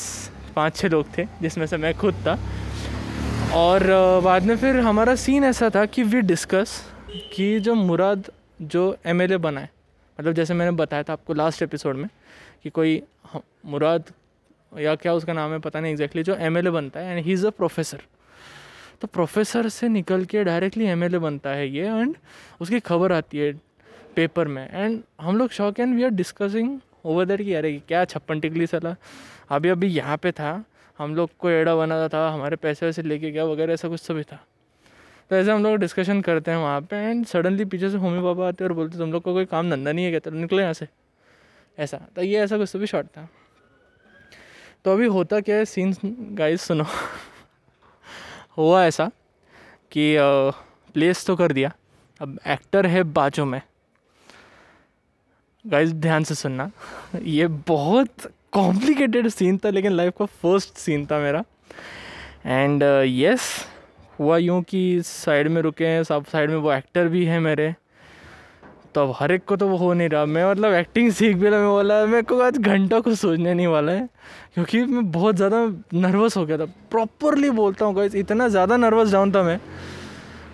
पाँच 0.57 0.77
छः 0.77 0.89
लोग 0.89 1.07
थे 1.19 1.27
जिसमें 1.43 1.67
से 1.67 1.77
मैं 1.77 1.95
खुद 1.95 2.15
था। 2.27 2.39
और 3.55 3.83
uh, 3.83 4.25
बाद 4.25 4.43
में 4.43 4.57
फिर 4.57 4.81
हमारा 4.81 5.15
सीन 5.15 5.45
ऐसा 5.45 5.71
था 5.71 5.87
कि 5.87 6.03
वी 6.03 6.21
डिस्कस 6.23 6.81
कि 7.37 7.59
जो 7.61 7.75
मुराद 7.75 8.31
जो 8.63 8.97
एम 9.07 9.23
एल 9.23 9.33
ए 9.33 9.37
बना 9.37 9.61
है 9.61 9.71
मतलब 10.21 10.33
जैसे 10.33 10.55
मैंने 10.55 10.77
बताया 10.77 11.03
था 11.03 11.13
आपको 11.13 11.35
लास्ट 11.35 11.63
एपिसोड 11.63 11.97
में 11.97 12.09
कि 12.63 12.71
कोई 12.71 13.03
मुराद 13.67 14.13
या 14.73 14.95
क्या 14.95 15.13
उसका 15.15 15.33
नाम 15.33 15.53
है 15.53 15.59
पता 15.59 15.81
नहीं 15.81 15.93
एग्जैक्टली 15.93 16.23
exactly, 16.23 16.41
जो 16.41 16.47
एम 16.47 16.59
एल 16.59 16.67
ए 16.67 16.71
बनता 16.71 17.01
है 17.01 17.17
and 17.17 17.25
he 17.25 17.33
is 17.33 17.47
a 17.47 17.51
professor 17.51 18.01
तो 19.01 19.07
प्रोफेसर 19.07 19.69
से 19.69 19.89
निकल 19.89 20.25
के 20.25 20.45
डायरेक्टली 20.45 20.85
एम 20.87 21.05
एल 21.05 21.15
ए 21.15 21.19
बनता 21.19 21.51
है 21.51 21.69
ये 21.69 21.87
एंड 21.87 22.17
उसकी 22.61 22.81
खबर 22.81 23.13
आती 23.13 23.39
है 23.39 23.53
पेपर 24.17 24.49
में. 24.49 24.69
एंड 24.73 25.03
हम 25.21 25.37
लोग 25.37 25.51
शौक 25.51 25.81
and 25.81 25.95
we 25.97 26.03
are 26.05 26.11
discussing 26.11 26.79
over 27.05 27.25
that 27.25 27.43
कि 27.43 27.55
अरे 27.55 27.73
क्या 27.89 28.05
छप्पन 28.05 28.41
टिकली 28.41 28.67
सला? 28.67 28.95
अभी 29.51 29.69
अभी 29.69 29.89
यहाँ 29.89 30.17
पे 30.17 30.33
था 30.33 30.65
हम 30.99 31.15
लोग 31.15 31.31
को 31.39 31.51
एड़ा 31.51 31.75
बना 31.77 32.09
था 32.09 32.29
हमारे 32.31 32.57
पैसे 32.57 32.87
वैसे 32.87 33.03
लेके 33.03 33.31
गया 33.31 33.45
वगैरह 33.45 33.73
ऐसा 33.73 33.89
कुछ 33.89 34.05
तो 34.07 34.15
भी 34.15 34.23
था. 34.23 34.45
तो 35.31 35.37
ऐसे 35.37 35.51
हम 35.51 35.63
लोग 35.63 35.77
डिस्कशन 35.77 36.21
करते 36.21 36.51
हैं 36.51 36.59
वहाँ 36.59 36.81
पे 36.81 36.97
एंड 36.97 37.25
सडनली 37.27 37.65
पीछे 37.65 37.91
से 37.91 37.97
होमी 37.97 38.21
बाबा 38.23 38.49
आते 38.49 38.65
और 38.65 38.73
बोलते 38.73 38.99
तुम 38.99 39.13
लोग 39.13 39.23
को 39.23 39.33
कोई 39.33 39.45
काम 39.45 39.71
धंधा 39.71 39.93
नहीं 39.93 40.05
है 40.05 40.11
क्या? 40.11 40.21
तो 40.21 40.31
निकले 40.31 40.63
यहाँ 40.63 40.75
से. 40.75 40.89
ऐसा. 41.79 41.97
तो 42.17 42.23
ये 42.23 42.41
ऐसा 42.41 42.59
कुछ 42.59 42.73
तो 42.73 42.79
भी 42.79 42.87
शॉर्ट 42.87 43.07
था. 43.07 43.29
तो 44.87 44.93
अभी 44.93 45.07
होता 45.07 45.41
क्या 45.41 45.57
है 45.57 45.65
सीन 45.65 45.95
गाइस 46.33 46.63
सुनो। 46.63 46.85
हुआ 48.59 48.85
ऐसा 48.85 49.11
कि 49.93 50.17
प्लेस 50.95 51.27
तो 51.27 51.37
कर 51.37 51.53
दिया। 51.53 51.73
अब 52.21 52.39
एक्टर 52.47 52.87
है 52.87 53.03
बाजू 53.03 53.45
में। 53.45 53.61
गाइस 55.67 55.93
ध्यान 55.93 56.25
से 56.25 56.35
सुनना। 56.35 56.71
ये 57.23 57.47
बहुत 57.47 58.33
कॉम्प्लिकेटेड 58.53 59.29
सीन 59.29 59.59
था 59.59 59.71
लेकिन 59.71 59.93
लाइफ 59.93 60.13
का 60.19 60.25
फ़र्स्ट 60.25 60.75
सीन 60.75 61.07
था 61.07 61.19
मेरा। 61.19 61.45
एंड 62.47 62.83
यस 62.83 63.41
uh, 63.41 63.57
yes, 63.57 63.67
हुआ 64.21 64.37
यूँ 64.37 64.63
कि 64.63 65.03
साइड 65.03 65.49
में 65.49 65.63
रुके 65.63 65.87
हैं 65.87 66.03
सब 66.03 66.27
साइड 66.27 66.51
में 66.51 66.57
वो 66.57 66.73
एक्टर 66.73 67.09
भी 67.09 67.25
है 67.25 67.41
मेरे। 67.41 67.75
तो 68.97 69.03
अब 69.03 69.13
हर 69.17 69.33
एक 69.33 69.45
को 69.45 69.57
तो 69.57 69.67
वो 69.69 69.77
हो 69.77 69.93
नहीं 69.93 70.09
रहा। 70.09 70.25
मैं 70.27 70.45
मतलब 70.51 70.73
एक्टिंग 70.75 71.11
सीख 71.13 71.37
भी 71.37 71.51
मैं 71.51 71.67
बोला, 71.67 72.05
मेरे 72.07 72.23
को 72.23 72.39
आज 72.41 72.59
घंटों 72.59 73.01
को 73.03 73.15
सोचने 73.15 73.55
नहीं 73.55 73.67
वाला 73.67 73.93
है, 73.93 74.09
क्योंकि 74.55 74.83
मैं 74.85 75.11
बहुत 75.13 75.37
ज़्यादा 75.37 75.59
नर्वस 75.95 76.37
हो 76.37 76.45
गया 76.47 76.59
था। 76.59 76.65
प्रॉपरली 76.91 77.51
बोलता 77.53 77.85
हूँ 77.85 78.05
इतना 78.07 78.49
ज़्यादा 78.49 78.77
नर्वस 78.77 79.13
डाउन 79.13 79.33
था 79.33 79.43
मैं। 79.43 79.59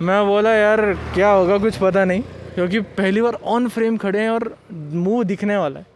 मैं 0.03 0.25
बोला, 0.27 0.55
यार, 0.55 0.81
क्या 1.15 1.31
होगा, 1.31 1.59
कुछ 1.59 1.77
पता 1.77 2.05
नहीं। 2.05 2.23
क्योंकि 2.55 2.81
पहली 2.99 3.23
बार 3.23 3.39
ऑन 3.47 3.69
फ्रेम 3.69 3.97
खड़े 3.97 4.21
हैं 4.21 4.31
और 4.31 4.57
मुँह 4.73 5.23
दिखने 5.25 5.57
वाला 5.57 5.81
है। 5.81 5.87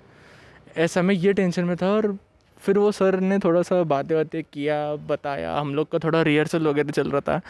ऐसा 0.76 1.02
मैं 1.02 1.14
ये 1.14 1.32
टेंशन 1.32 1.64
में 1.64 1.76
था 1.76 1.90
और 1.90 2.16
फिर 2.60 2.78
वो 2.78 2.92
सर 2.92 3.20
ने 3.20 3.38
थोड़ा 3.38 3.62
सा 3.62 3.82
बातें 3.84 4.16
बातें 4.16 4.42
किया, 4.42 4.94
बताया। 4.96 5.58
हम 5.58 5.74
लोग 5.74 5.90
का 5.90 5.98
थोड़ा 5.98 6.22
रिहर्सल 6.22 6.66
वगैरह 6.66 6.90
चल 6.92 7.10
रहा 7.10 7.20
था। 7.22 7.40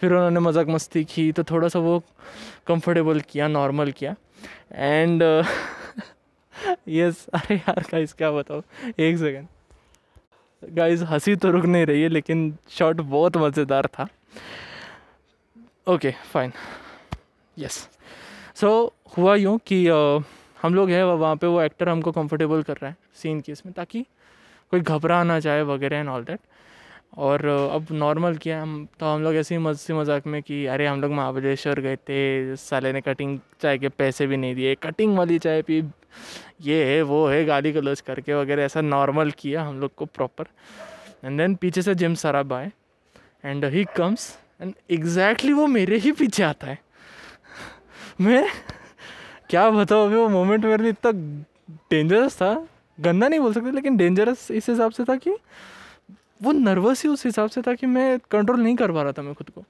फिर 0.00 0.12
उन्होंने 0.12 0.40
मज़ाक 0.40 0.68
मस्ती 0.68 1.04
की 1.04 1.30
तो 1.32 1.42
थोड़ा 1.44 1.68
सा 1.68 1.78
वो 1.78 2.02
कंफर्टेबल 2.68 3.20
किया 3.20 3.48
नॉर्मल 3.48 3.90
किया। 3.90 4.14
एंड 4.72 5.22
यस 6.88 7.26
अरे 7.34 7.56
यार 7.56 7.84
गाइस 7.92 8.12
क्या 8.12 8.30
बताओ 8.30 8.62
एक 8.98 9.18
सेकेंड 9.18 9.46
गाइस 10.70 11.02
हँसी 11.02 11.36
तो 11.36 11.50
रुक 11.50 11.64
नहीं 11.64 11.86
रही 11.86 12.02
है 12.02 12.08
लेकिन 12.08 12.58
शॉट 12.68 12.96
बहुत 12.96 13.36
मज़ेदार 13.36 13.86
था. 13.86 14.08
ओके 15.88 16.14
फाइन 16.32 16.52
यस 17.58 17.88
सो 18.54 18.94
हुआ 19.18 19.34
यूँ 19.34 19.58
कि 19.66 19.86
uh, 19.86 20.22
हम 20.62 20.74
लोग 20.74 20.90
हैं 20.90 21.04
वहाँ 21.04 21.36
पे 21.36 21.46
वो 21.46 21.62
एक्टर 21.62 21.88
हमको 21.88 22.12
कंफर्टेबल 22.12 22.62
कर 22.62 22.74
रहा 22.74 22.90
है 22.90 22.96
सीन 23.14 23.40
की 23.40 23.52
इसमें 23.52 23.74
ताकि 23.74 24.06
कोई 24.70 24.80
घबरा 24.80 25.24
ना 25.24 25.38
जाए 25.38 25.62
वगैरह 25.62 25.96
एंड 25.96 26.08
ऑल 26.08 26.24
दैट 26.24 26.40
और 27.16 27.44
अब 27.46 27.86
नॉर्मल 27.92 28.36
किया 28.36 28.60
हम 28.62 28.86
तो 29.00 29.06
हम 29.06 29.22
लोग 29.22 29.34
ऐसे 29.36 29.54
ही 29.54 29.60
मस्ती 29.60 29.92
मज़ाक 29.92 30.26
में 30.26 30.42
कि 30.42 30.64
अरे 30.66 30.86
हम 30.86 31.00
लोग 31.00 31.12
महाबलेश्वर 31.12 31.80
गए 31.80 31.96
थे, 31.98 32.56
साले 32.56 32.92
ने 32.92 33.00
कटिंग 33.00 33.38
चाय 33.62 33.78
के 33.78 33.88
पैसे 33.90 34.26
भी 34.26 34.36
नहीं 34.36 34.54
दिए। 34.54 34.74
कटिंग 34.82 35.16
वाली 35.18 35.38
चाय 35.38 35.62
पी, 35.62 35.82
ये 36.62 36.84
है, 36.84 37.00
वो 37.02 37.26
है, 37.26 37.44
गाली 37.44 37.72
गलोच 37.72 38.00
करके 38.00 38.34
वगैरह 38.34 38.62
ऐसा 38.62 38.80
नॉर्मल 38.80 39.30
किया 39.38 39.62
हम 39.62 39.80
लोग 39.80 39.94
को 39.94 40.04
प्रॉपर 40.06 40.46
एंड 41.24 41.38
देन 41.38 41.54
पीछे 41.54 41.82
से 41.82 41.94
जिम 41.94 42.14
सराब 42.16 42.52
आए 42.52 42.70
and 43.44 43.64
he 43.64 43.84
comes 43.96 44.30
and 44.62 44.74
exactly 44.90 45.52
वो 45.52 45.66
मेरे 45.68 45.96
ही 45.98 46.12
पीछे 46.12 46.42
आता 46.42 46.66
है। 46.66 46.78
मैं, 48.20 48.46
क्या 49.50 49.68
बताऊँ, 49.70 50.06
अभी 50.06 50.16
वो 50.16 50.28
मोमेंट 50.28 50.64
मेरे 50.64 50.82
लिए 50.82 50.92
इतना 50.92 51.10
डेंजरस 51.90 52.36
था, 52.36 52.54
गंदा 52.98 53.28
नहीं 53.28 53.40
बोल 53.40 53.52
सकते, 53.52 53.70
लेकिन 53.70 53.96
डेंजरस 53.96 54.50
इस 54.50 54.68
हिसाब 54.68 54.92
से 54.92 55.04
था 55.04 55.16
कि 55.16 55.36
वो 56.42 56.52
नर्वस 56.52 57.02
ही 57.02 57.08
उस 57.08 57.24
हिसाब 57.26 57.48
से 57.50 57.62
था 57.62 57.74
कि 57.74 57.86
मैं 57.86 58.18
कंट्रोल 58.30 58.60
नहीं 58.60 58.76
कर 58.76 58.92
पा 58.92 59.02
रहा 59.02 59.12
था 59.12 59.22
मैं 59.22 59.34
खुद 59.34 59.50
को। 59.50 59.60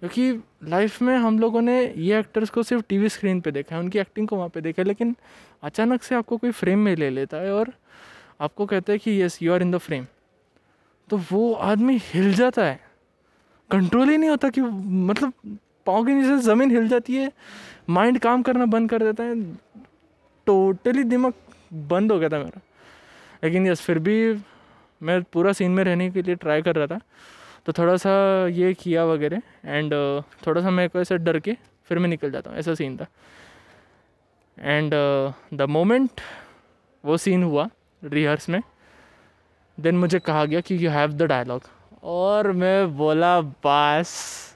क्योंकि 0.00 0.32
लाइफ 0.64 1.00
में 1.02 1.16
हम 1.16 1.38
लोगों 1.38 1.60
ने 1.62 1.94
ये 1.96 2.18
एक्टर्स 2.18 2.50
को 2.50 2.62
सिर्फ़ 2.62 2.84
टीवी 2.88 3.08
स्क्रीन 3.08 3.40
पे 3.40 3.50
देखा 3.50 3.76
है, 3.76 3.82
उनकी 3.82 3.98
एक्टिंग 3.98 4.28
को 4.28 4.36
वहाँ 4.36 4.48
पे 4.48 4.60
देखा 4.60 4.82
है, 4.82 4.88
लेकिन 4.88 5.16
अचानक 5.62 6.02
से 6.02 6.14
आपको 6.14 6.36
कोई 6.36 6.50
फ्रेम 6.50 6.78
में 6.78 6.94
ले 6.96 7.10
लेता 7.10 7.36
है 7.36 7.52
और 7.52 7.72
आपको 8.40 8.66
कहता 8.66 8.92
है 8.92 8.98
कि 8.98 9.22
yes 9.22 9.42
you 9.42 9.52
are 9.52 9.62
in 9.62 9.70
the 9.70 9.78
frame 9.78 10.06
तो 11.08 11.20
वो 11.32 11.52
आदमी 11.52 11.98
हिल 12.04 12.32
जाता 12.34 12.64
है। 12.64 12.80
कंट्रोल 13.70 14.08
ही 14.08 14.16
नहीं 14.18 14.30
होता 14.30 14.48
कि 14.48 14.60
मतलब 14.60 15.32
पाँव 15.86 16.06
के 16.06 16.14
नीचे 16.14 16.36
ज़मीन 16.38 16.70
हिल 16.70 16.88
जाती 16.88 17.14
है 17.14 17.32
माइंड 17.90 18.18
काम 18.18 18.42
करना 18.42 18.66
बंद 18.66 18.90
कर 18.90 19.02
देता 19.02 19.24
है। 19.24 19.42
टोटली 20.46 21.02
दिमाग 21.04 21.32
बंद 21.88 22.12
हो 22.12 22.18
गया 22.18 22.28
था 22.28 22.38
मेरा। 22.38 22.60
लेकिन 23.44 23.66
यस 23.66 23.80
फिर 23.80 23.98
भी 23.98 24.32
मैं 25.00 25.22
पूरा 25.32 25.52
सीन 25.52 25.70
में 25.70 25.82
रहने 25.84 26.10
के 26.10 26.22
लिए 26.22 26.34
ट्राई 26.36 26.62
कर 26.62 26.76
रहा 26.76 26.86
था। 26.86 27.00
तो 27.66 27.72
थोड़ा 27.72 27.96
सा 27.96 28.10
ये 28.48 28.72
किया 28.74 29.04
वगैरह 29.04 29.42
एंड 29.64 29.92
थोड़ा 30.46 30.60
सा 30.62 30.70
मैं 30.70 30.88
को 30.90 31.00
ऐसे 31.00 31.18
डर 31.18 31.38
के 31.38 31.56
फिर 31.88 31.98
मैं 31.98 32.08
निकल 32.08 32.30
जाता 32.30 32.50
हूँ, 32.50 32.58
ऐसा 32.58 32.74
सीन 32.74 32.96
था। 32.96 33.06
एंड 34.58 34.94
द 35.54 35.66
मोमेंट 35.70 36.20
वो 37.04 37.16
सीन 37.16 37.42
हुआ 37.42 37.68
रिहर्स 38.02 38.48
में 38.48 38.60
देन 39.78 39.96
मुझे 39.96 40.18
कहा 40.18 40.44
गया 40.44 40.60
कि 40.60 40.84
यू 40.84 40.90
हैव 40.90 41.12
द 41.12 41.22
डायलॉग 41.24 41.62
और 42.02 42.50
मैं 42.52 42.96
बोला, 42.96 43.40
बस, 43.40 44.54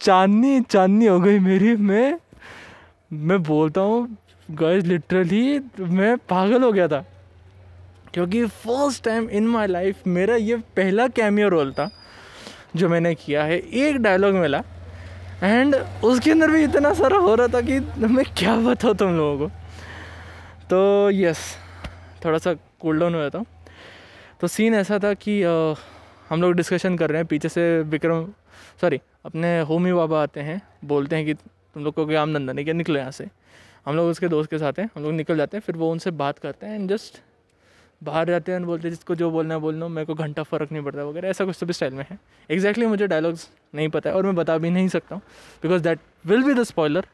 चांदनी 0.00 0.60
चांदनी 0.60 1.06
हो 1.06 1.20
गई 1.20 1.38
मेरी, 1.38 1.74
मैं 1.76 2.18
मैं 3.12 3.42
बोलता 3.42 3.80
हूँ 3.80 4.16
गैस 4.48 4.84
लिटरली 4.84 5.58
मैं 5.80 6.16
पागल 6.28 6.62
हो 6.62 6.72
गया 6.72 6.88
था। 6.88 7.04
क्योंकि 8.16 8.44
first 8.46 9.04
time 9.04 9.28
in 9.30 9.46
my 9.46 9.66
life 9.66 10.06
मेरा 10.06 10.36
ये 10.36 10.56
पहला 10.76 11.06
कैमियो 11.08 11.48
रोल 11.48 11.72
था 11.72 11.88
जो 12.76 12.88
मैंने 12.88 13.14
किया 13.14 13.42
है 13.44 13.58
एक 13.58 13.96
डायलॉग 13.96 14.34
मिला 14.34 14.62
एंड 15.42 15.74
उसके 16.04 16.30
अंदर 16.30 16.50
भी 16.50 16.62
इतना 16.64 16.92
सारा 16.94 17.18
हो 17.18 17.34
रहा 17.34 17.48
था 17.48 17.60
कि 17.60 17.78
मैं 18.06 18.24
क्या 18.38 18.56
बताऊँ 18.56 18.94
तुम 18.96 19.16
लोगों 19.16 19.38
को। 19.38 19.54
तो 20.70 21.10
यस 21.10 21.38
थोड़ा 22.24 22.38
सा 22.38 22.54
कूल 22.80 23.00
डाउन 23.00 23.14
हुआ 23.14 23.28
था 23.28 23.44
तो 24.40 24.46
सीन 24.46 24.74
ऐसा 24.74 24.98
था 24.98 25.12
कि 25.14 25.42
आ, 25.42 25.74
हम 26.30 26.42
लोग 26.42 26.54
डिस्कशन 26.54 26.96
कर 26.96 27.10
रहे 27.10 27.18
हैं 27.18 27.26
पीछे 27.26 27.48
से 27.48 27.68
विक्रम 27.82 28.24
सॉरी 28.80 29.00
अपने 29.24 29.60
होमी 29.60 29.92
बाबा 29.92 30.22
आते 30.22 30.40
हैं 30.40 30.60
बोलते 30.84 31.16
हैं 31.16 31.26
कि 31.26 31.34
तुम 31.34 31.84
लोग 31.84 31.94
को 31.94 32.16
आम 32.16 32.34
धंधा 32.34 32.52
नहीं 32.52 32.64
क्या 32.64 32.74
निकलो 32.74 32.98
यहाँ 32.98 33.10
से। 33.10 33.28
हम 33.86 33.96
लोग 33.96 34.08
उसके 34.08 34.28
दोस्त 34.28 34.50
के 34.50 34.58
साथ 34.58 34.78
हैं 34.78 34.90
हम 34.96 35.02
लोग 35.02 35.12
निकल 35.12 35.36
जाते 35.36 35.56
हैं 35.56 35.62
फिर 35.66 35.76
वो 35.76 35.92
उनसे 35.92 36.10
बात 36.24 36.38
करते 36.38 36.66
हैं 36.66 36.80
एंड 36.80 36.90
जस्ट 36.90 37.22
बाहर 38.02 38.26
जाते 38.26 38.52
हैं 38.52 38.64
बोलते 38.64 38.88
हैं, 38.88 38.94
जिसको 38.94 39.14
जो 39.14 39.30
बोलना 39.30 39.54
है 39.54 39.60
बोलना 39.60 39.88
मेरे 39.88 40.06
को 40.06 40.14
घंटा 40.14 40.42
फ़र्क 40.42 40.72
नहीं 40.72 40.82
पड़ता, 40.84 41.04
वगैरह, 41.04 41.28
ऐसा 41.28 41.44
कुछ 41.44 41.56
तो 41.60 41.66
भी 41.66 41.72
स्टाइल 41.72 41.94
में 41.94 42.04
है। 42.10 42.18
एग्जैक्टली 42.50 42.56
exactly 42.56 42.88
मुझे 42.88 43.06
डायलॉग्स 43.06 43.48
नहीं 43.74 43.88
पता 43.88 44.10
है 44.10 44.16
और 44.16 44.26
मैं 44.26 44.34
बता 44.34 44.56
भी 44.58 44.70
नहीं 44.70 44.88
सकता 44.88 45.14
हूँ 45.14 45.22
because 45.62 45.82
that 45.82 45.98
will 46.26 46.42
be 46.42 46.54
the 46.54 46.62
spoiler 46.64 47.06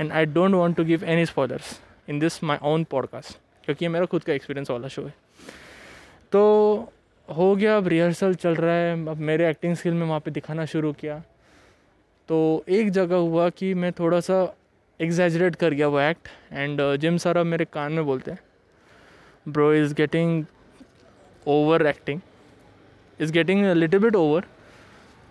and 0.00 0.12
I 0.12 0.26
don't 0.26 0.54
want 0.54 0.76
to 0.76 0.84
give 0.84 1.04
any 1.04 1.26
spoilers 1.26 1.78
in 2.08 2.18
this 2.18 2.42
my 2.44 2.58
own 2.62 2.84
podcast 2.84 3.38
क्योंकि 3.64 3.84
ये 3.84 3.88
मेरा 3.88 4.06
खुद 4.06 4.24
का 4.24 4.32
एक्सपीरियंस 4.32 4.70
वाला 4.70 4.88
शो 4.88 5.02
है। 5.02 5.14
तो 6.32 6.92
हो 7.28 7.54
गया, 7.56 7.76
अब 7.76 7.88
रिहर्सल 7.88 8.34
चल 8.34 8.54
रहा 8.54 8.74
है, 8.74 9.06
अब 9.06 9.16
मेरे 9.18 9.48
एक्टिंग 9.50 9.74
स्किल 9.76 9.94
में 9.94 10.06
वहाँ 10.06 10.20
पे 10.20 10.30
दिखाना 10.30 10.64
शुरू 10.66 10.92
किया। 10.92 11.22
तो 12.28 12.64
एक 12.68 12.90
जगह 12.90 13.16
हुआ 13.16 13.48
कि 13.50 13.72
मैं 13.74 13.92
थोड़ा 13.92 14.20
सा 14.20 14.54
एग्जैजरेट 15.00 15.56
कर 15.56 15.74
गया 15.74 15.88
वो 15.88 16.00
एक्ट 16.00 16.28
एंड 16.52 16.80
जिम 16.96 17.16
सर 17.16 17.42
मेरे 17.44 17.64
कान 17.64 17.92
में 17.92 18.04
बोलते 18.04 18.30
हैं। 18.30 18.38
Bro 19.46 19.72
is 19.74 19.94
getting 19.94 20.44
over 21.46 21.86
acting 21.86 22.20
is 23.20 23.32
getting 23.32 23.64
little 23.66 24.00
bit 24.00 24.16
over 24.16 24.44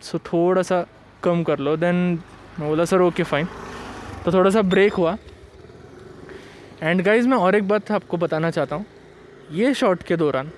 so 0.01 0.19
थोड़ा 0.19 0.61
सा 0.61 0.85
कम 1.23 1.43
कर 1.43 1.59
लो. 1.59 1.75
देन 1.77 2.15
बोला, 2.59 2.85
सर 2.85 3.01
ओके 3.01 3.23
फाइन 3.23 3.47
तो 4.25 4.31
थोड़ा 4.33 4.49
सा 4.49 4.61
ब्रेक 4.61 4.93
हुआ. 4.93 5.17
एंड 6.81 7.01
गाइज़ 7.01 7.27
मैं 7.27 7.37
और 7.37 7.55
एक 7.55 7.67
बात 7.67 7.91
आपको 7.91 8.17
बताना 8.17 8.51
चाहता 8.51 8.75
हूँ. 8.75 8.85
ये 9.51 9.73
शॉट 9.73 10.03
के 10.03 10.15
दौरान 10.17 10.51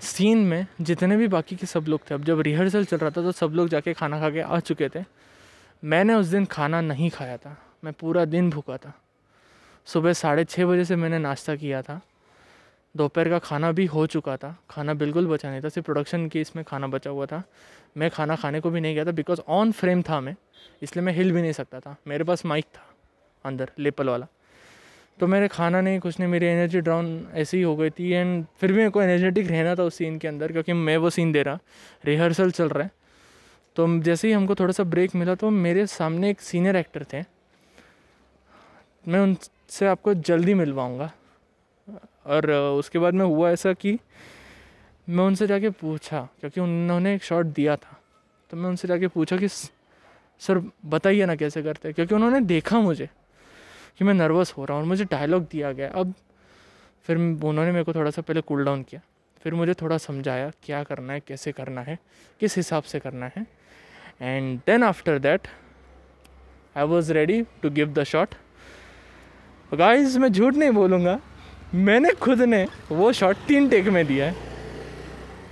सीन 0.00 0.38
में 0.38 0.66
जितने 0.80 1.16
भी 1.16 1.28
बाकी 1.28 1.56
के 1.56 1.66
सब 1.66 1.84
लोग 1.88 2.00
थे, 2.10 2.14
अब 2.14 2.24
जब 2.24 2.40
रिहर्सल 2.40 2.84
चल 2.84 2.96
रहा 2.96 3.10
था 3.10 3.22
तो 3.22 3.32
सब 3.32 3.52
लोग 3.54 3.68
जाके 3.68 3.92
खाना 3.94 4.20
खा 4.20 4.30
के 4.30 4.40
आ 4.40 4.58
चुके 4.60 4.88
थे. 4.88 5.04
मैंने 5.82 6.14
उस 6.14 6.26
दिन 6.26 6.44
खाना 6.44 6.80
नहीं 6.80 7.10
खाया 7.10 7.36
था. 7.36 7.56
मैं 7.84 7.92
पूरा 7.92 8.24
दिन 8.24 8.50
भूखा 8.50 8.76
था. 8.76 8.92
सुबह 9.86 10.12
साढ़े 10.12 10.44
छः 10.44 10.66
बजे 10.66 10.84
से 10.84 10.96
मैंने 10.96 11.18
नाश्ता 11.18 11.54
किया 11.56 11.82
था. 11.82 12.00
दोपहर 12.98 13.28
का 13.28 13.38
खाना 13.38 13.70
भी 13.72 13.84
हो 13.86 14.06
चुका 14.06 14.36
था। 14.36 14.56
खाना 14.70 14.94
बिल्कुल 14.94 15.26
बचा 15.26 15.50
नहीं 15.50 15.60
था, 15.60 15.68
सिर्फ़ 15.68 15.84
प्रोडक्शन 15.84 16.26
के 16.28 16.40
इसमें 16.40 16.64
खाना 16.64 16.86
बचा 16.86 17.10
हुआ 17.10 17.26
था। 17.26 17.42
मैं 17.96 18.10
खाना 18.10 18.36
खाने 18.36 18.60
को 18.60 18.70
भी 18.70 18.80
नहीं 18.80 18.94
गया 18.94 19.04
था 19.04 19.10
बिकॉज़ 19.12 19.40
ऑन 19.48 19.72
फ्रेम 19.72 20.02
था 20.02 20.20
मैं, 20.20 20.34
इसलिए 20.82 21.04
मैं 21.04 21.12
हिल 21.12 21.32
भी 21.32 21.42
नहीं 21.42 21.52
सकता 21.52 21.80
था। 21.80 21.96
मेरे 22.06 22.24
पास 22.24 22.44
माइक 22.46 22.64
था 22.74 22.86
अंदर, 23.44 23.70
लेपल 23.78 24.08
वाला। 24.08 24.26
तो 25.18 25.26
मेरे 25.26 25.48
खाना 25.48 25.80
नहीं, 25.80 25.98
कुछ 26.00 26.18
नहीं, 26.20 26.28
मेरी 26.30 26.46
एनर्जी 26.46 26.80
डाउन 26.80 27.26
ऐसी 27.34 27.56
ही 27.56 27.62
हो 27.62 27.76
गई 27.76 27.90
थी 27.90 28.10
एंड 28.10 28.44
फिर 28.60 28.72
भी 28.72 28.78
मेरे 28.78 28.90
को 28.90 29.02
एनर्जेटिक 29.02 29.50
रहना 29.50 29.74
था 29.74 29.82
उस 29.82 29.94
सीन 29.94 30.18
के 30.18 30.28
अंदर 30.28 30.52
क्योंकि 30.52 30.72
मैं 30.72 30.96
वो 30.96 31.10
सीन 31.10 31.32
दे 31.32 31.42
रहा। 31.42 31.58
रिहर्सल 32.04 32.50
चल 32.50 32.68
रहा 32.68 32.84
है। 32.84 32.90
तो 33.76 33.86
जैसे 34.00 34.28
ही 34.28 34.34
हमको 34.34 34.54
थोड़ा 34.54 34.72
सा 34.72 34.84
ब्रेक 34.84 35.14
मिला 35.14 35.34
तो 35.34 35.50
मेरे 35.50 35.86
सामने 35.86 36.30
एक 36.30 36.40
सीनियर 36.40 36.76
एक्टर 36.76 37.04
थे। 37.12 37.22
मैं 39.04 39.20
उनसे 39.20 39.86
आपको 39.86 40.14
जल्दी 40.14 40.54
मिलवाऊँगा। 40.54 41.10
और 42.28 42.50
उसके 42.50 42.98
बाद 42.98 43.14
में 43.14 43.24
हुआ 43.24 43.50
ऐसा 43.50 43.72
कि 43.72 43.98
मैं 45.08 45.24
उनसे 45.24 45.46
जाके 45.46 45.70
पूछा, 45.70 46.20
क्योंकि 46.40 46.60
उन्होंने 46.60 47.14
एक 47.14 47.22
शॉट 47.24 47.46
दिया 47.46 47.76
था। 47.76 47.96
तो 48.50 48.56
मैं 48.56 48.68
उनसे 48.68 48.88
जाके 48.88 49.08
पूछा 49.08 49.36
कि, 49.36 49.48
सर, 49.48 50.62
बताइए 50.86 51.26
ना 51.26 51.34
कैसे 51.36 51.62
करते 51.62 51.92
क्योंकि 51.92 52.14
उन्होंने 52.14 52.40
देखा 52.40 52.80
मुझे 52.80 53.08
कि 53.98 54.04
मैं 54.04 54.14
नर्वस 54.14 54.52
हो 54.56 54.64
रहा 54.64 54.76
हूँ 54.76 54.82
और 54.82 54.88
मुझे 54.88 55.04
डायलॉग 55.04 55.46
दिया 55.50 55.72
गया। 55.72 55.90
अब 55.90 56.12
फिर 57.06 57.16
उन्होंने 57.16 57.70
मेरे 57.72 57.84
को 57.84 57.92
थोड़ा 57.94 58.10
सा 58.10 58.22
पहले 58.22 58.40
कूल 58.40 58.64
डाउन 58.64 58.82
किया। 58.82 59.00
फिर 59.42 59.54
मुझे 59.54 59.74
थोड़ा 59.74 59.98
समझाया 59.98 60.50
क्या 60.62 60.82
करना 60.84 61.12
है, 61.12 61.20
कैसे 61.20 61.52
करना 61.52 61.80
है, 61.80 61.98
किस 62.40 62.56
हिसाब 62.56 62.82
से 62.82 63.00
करना 63.00 63.30
है। 63.36 63.46
And 64.20 64.58
then 64.66 64.82
after 64.82 65.18
that 65.18 65.48
I 66.76 66.84
was 66.84 67.12
ready 67.12 67.42
to 67.62 67.70
give 67.70 67.92
the 67.92 68.04
shot 68.04 68.34
guys 69.72 70.18
मैं 70.18 70.28
झूठ 70.28 70.54
नहीं 70.54 70.70
बोलूँगा। 70.70 71.18
मैंने 71.74 72.10
खुद 72.10 72.40
ने 72.40 72.66
वो 72.92 73.12
शॉट 73.12 73.36
तीन 73.48 73.68
टेक 73.68 73.88
में 73.88 74.06
दिया 74.06 74.26
है। 74.26 74.34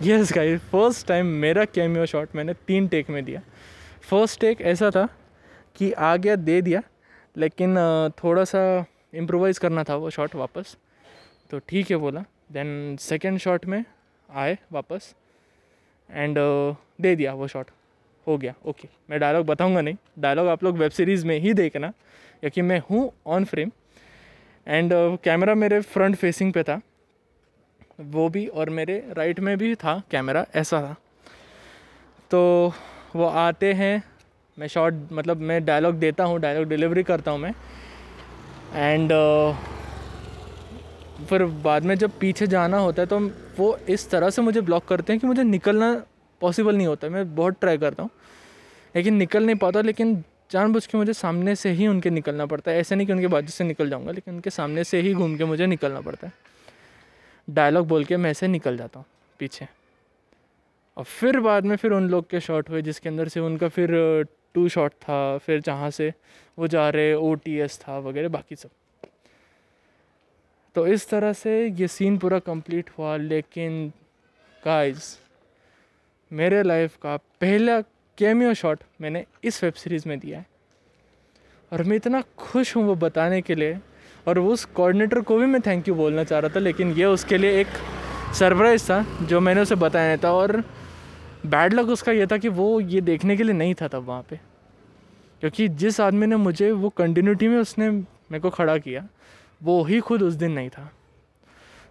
यस 0.02 0.33
गाइज़ 0.33 0.59
फ़र्स्ट 0.61 1.07
टाइम 1.07 1.26
मेरा 1.26 1.64
कैमियो 1.64 2.07
शॉट 2.07 2.29
मैंने 2.37 2.55
तीन 2.66 2.88
टेक 2.88 3.11
में 3.11 3.24
दिया। 3.24 3.40
फ़र्स्ट 4.02 4.40
टेक 4.40 4.61
ऐसा 4.61 4.90
था 4.90 5.07
कि 5.76 5.92
आ 5.92 6.16
गया, 6.16 6.37
दे 6.37 6.61
दिया, 6.62 6.83
लेकिन 7.37 7.76
थोड़ा 8.24 8.44
सा 8.44 8.85
इम्प्रोवाइज़ 9.14 9.61
करना 9.61 9.85
था 9.85 9.96
वो 9.96 10.11
शॉट 10.11 10.35
वापस। 10.35 10.76
तो 11.50 11.59
ठीक 11.59 11.90
है 11.90 11.96
बोला। 11.96 12.24
देन 12.52 12.96
सेकेंड 13.00 13.38
शॉट 13.38 13.66
में 13.66 13.85
आए 14.31 14.59
वापस 14.72 15.14
एंड 16.11 16.37
दे 17.00 17.16
दिया 17.16 17.35
वो 17.35 17.46
शॉट 17.48 17.70
हो 18.26 18.38
गया। 18.38 18.55
ओके 18.66 18.88
मैं 19.11 19.20
डायलॉग 19.20 19.46
बताऊँगा 19.46 19.81
नहीं। 19.81 19.96
डायलॉग 20.18 20.48
आप 20.48 20.64
लोग 20.64 20.79
वेब 20.79 20.90
सीरीज़ 20.90 21.26
में 21.26 21.38
ही 21.40 21.55
देखना। 21.55 21.92
क्योंकि 22.40 22.62
मैं 22.62 22.83
हूँ 22.90 23.12
ऑन 23.26 23.44
फ्रेम 23.44 23.70
एंड 24.66 24.92
कैमरा 25.24 25.55
मेरे 25.55 25.81
फ्रंट 25.81 26.16
फेसिंग 26.16 26.52
पे 26.52 26.62
था। 26.62 26.81
वो 28.00 28.29
भी 28.29 28.46
और 28.46 28.70
मेरे 28.70 28.98
राइट 29.16 29.40
में 29.40 29.57
भी 29.59 29.74
था 29.74 30.00
कैमरा 30.11 30.44
ऐसा 30.55 30.81
था। 30.83 30.94
तो 32.31 32.72
वो 33.16 33.24
आते 33.24 33.72
हैं 33.72 34.02
मैं 34.59 34.66
शॉर्ट 34.68 34.94
मतलब 35.12 35.40
मैं 35.42 35.64
डायलॉग 35.64 35.94
देता 35.98 36.24
हूँ 36.24 36.38
डायलॉग 36.40 36.68
डिलीवरी 36.68 37.02
करता 37.02 37.31
हूँ 37.31 37.40
मैं। 37.40 37.55
एंड 38.74 39.12
uh, 39.12 39.55
फिर 41.29 41.44
बाद 41.64 41.85
में 41.85 41.94
जब 41.94 42.18
पीछे 42.20 42.46
जाना 42.46 42.79
होता 42.79 43.02
है 43.02 43.07
तो 43.09 43.18
वो 43.59 43.76
इस 43.88 44.09
तरह 44.11 44.31
से 44.31 44.42
मुझे 44.42 44.61
ब्लॉक 44.61 44.85
करते 44.85 45.12
हैं 45.12 45.20
कि 45.20 45.26
मुझे 45.26 45.42
निकलना 45.42 45.92
पॉसिबल 46.40 46.76
नहीं 46.76 46.87
होता। 46.87 47.09
मैं 47.09 47.35
बहुत 47.37 47.61
ट्राई 47.61 47.79
करता 47.79 48.02
हूँ 48.02 48.11
लेकिन 48.94 49.14
निकल 49.14 49.46
नहीं 49.46 49.57
पाता 49.57 49.81
लेकिन 49.81 50.22
जानबूझ 50.50 50.85
के 50.87 50.98
मुझे 50.98 51.12
सामने 51.12 51.54
से 51.56 51.70
ही 51.70 51.87
उनके 51.87 52.11
निकलना 52.11 52.46
पड़ता 52.46 52.70
है। 52.70 52.78
ऐसे 52.78 52.94
नहीं 52.94 53.06
कि 53.06 53.12
उनके 53.12 53.26
बाजू 53.26 53.48
से 53.48 53.64
निकल 53.64 53.90
जाऊँगा, 53.90 54.12
लेकिन 54.12 54.35
उनके 54.35 54.50
सामने 54.50 54.85
से 54.85 55.00
ही 55.00 55.14
घूम 55.14 55.37
के 55.37 55.44
मुझे 55.44 55.66
निकलना 55.66 56.00
पड़ता 56.00 56.26
है। 56.26 56.32
डायलॉग 57.48 57.87
बोल 57.88 58.04
के 58.04 58.16
मैं 58.16 58.30
ऐसे 58.30 58.48
निकल 58.48 58.76
जाता 58.76 58.98
हूँ, 58.98 59.06
पीछे। 59.40 59.66
और 60.96 61.04
फिर 61.04 61.40
बाद 61.40 61.64
में 61.64 61.76
फिर 61.76 61.92
उन 61.92 62.09
लोग 62.09 62.28
के 62.30 62.40
शॉट 62.40 62.70
हुए, 62.70 62.82
जिसके 62.82 63.09
अंदर 63.09 63.28
से 63.28 63.40
उनका 63.40 63.68
फिर 63.68 63.90
टू 64.54 64.68
शॉट 64.68 64.92
था, 64.92 65.38
फिर 65.38 65.61
जहाँ 65.61 65.90
से 65.90 66.12
वो 66.59 66.66
जा 66.66 66.88
रहे 66.90 67.14
ओ 67.14 67.35
टी 67.35 67.59
एस 67.59 67.78
था, 67.78 67.98
वगैरह, 67.98 68.28
बाकी 68.28 68.56
सब। 68.56 68.70
तो 70.74 70.87
इस 70.87 71.09
तरह 71.09 71.32
से 71.32 71.66
ये 71.68 71.88
सीन 71.88 72.16
पूरा 72.18 72.38
कंप्लीट 72.38 72.90
हुआ, 72.98 73.16
लेकिन 73.16 73.92
गाइस 74.62 75.18
मेरे 76.30 76.62
लाइफ 76.62 76.96
का 76.96 77.16
पहला 77.16 77.80
कैमियो 78.18 78.52
शॉट 78.55 78.83
मैंने 79.00 79.24
इस 79.44 79.62
वेब 79.64 79.72
सीरीज़ 79.72 80.09
में 80.09 80.18
दिया 80.18 80.38
है। 80.38 80.46
और 81.72 81.83
मैं 81.83 81.96
इतना 81.96 82.22
खुश 82.38 82.74
हूँ 82.76 82.85
वो 82.85 82.94
बताने 82.94 83.40
के 83.42 83.55
लिए। 83.55 83.79
और 84.29 84.38
उस 84.38 84.64
कोऑर्डिनेटर 84.64 85.20
को 85.20 85.37
भी 85.38 85.46
मैं 85.46 85.61
थैंक 85.61 85.88
यू 85.88 85.94
बोलना 85.94 86.24
चाह 86.24 86.38
रहा 86.38 86.55
था 86.57 86.61
लेकिन 86.61 86.92
ये 86.92 87.05
उसके 87.05 87.38
लिए 87.38 87.61
एक 87.61 87.66
सरप्राइज़ 88.38 88.85
था 88.85 89.05
जो 89.22 89.40
मैंने 89.40 89.61
उसे 89.61 89.74
बताया 89.74 90.09
नहीं 90.09 90.24
था। 90.24 90.33
और 90.33 90.62
बैड 91.46 91.74
लक 91.74 91.88
उसका 91.88 92.12
ये 92.12 92.26
था 92.26 92.37
कि 92.38 92.48
वो 92.48 92.81
ये 92.81 93.00
देखने 93.00 93.37
के 93.37 93.42
लिए 93.42 93.55
नहीं 93.55 93.74
था 93.74 93.88
तब 93.88 94.05
वहाँ 94.05 94.22
पे। 94.31 94.40
क्योंकि 95.40 95.68
जिस 95.68 96.00
आदमी 96.00 96.26
ने 96.26 96.37
मुझे 96.37 96.70
वो 96.72 96.88
कंटिन्यूटी 96.88 97.48
में 97.48 97.59
उसने 97.59 97.90
मेरे 97.90 98.40
को 98.40 98.50
खड़ा 98.50 98.76
किया 98.79 99.07
वो 99.62 99.83
ही 99.85 100.00
खुद 100.00 100.22
उस 100.22 100.35
दिन 100.35 100.52
नहीं 100.52 100.68
था। 100.70 100.90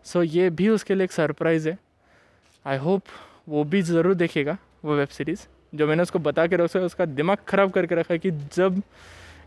सो 0.04 0.24
so, 0.24 0.32
ये 0.32 0.50
भी 0.50 0.70
उसके 0.70 0.96
लिए 0.96 1.04
एक 1.04 1.12
सरप्राइज़ 1.12 1.70
है। 1.70 1.78
आई 2.66 2.78
होप 2.78 3.04
वो 3.50 3.64
भी 3.64 3.82
ज़रूर 3.82 4.14
देखेगा 4.14 4.58
वो 4.86 4.96
वेब 4.96 5.08
सीरीज़ 5.08 5.48
जो 5.76 5.88
मैंने 5.88 6.04
उसको 6.04 6.20
बता 6.20 6.46
के 6.48 6.56
रखा 6.56 6.80
उसका 6.82 7.06
दिमाग 7.06 7.38
ख़राब 7.48 7.72
करके 7.72 7.96
रखा 7.96 8.18
कि 8.18 8.32
जब 8.32 8.82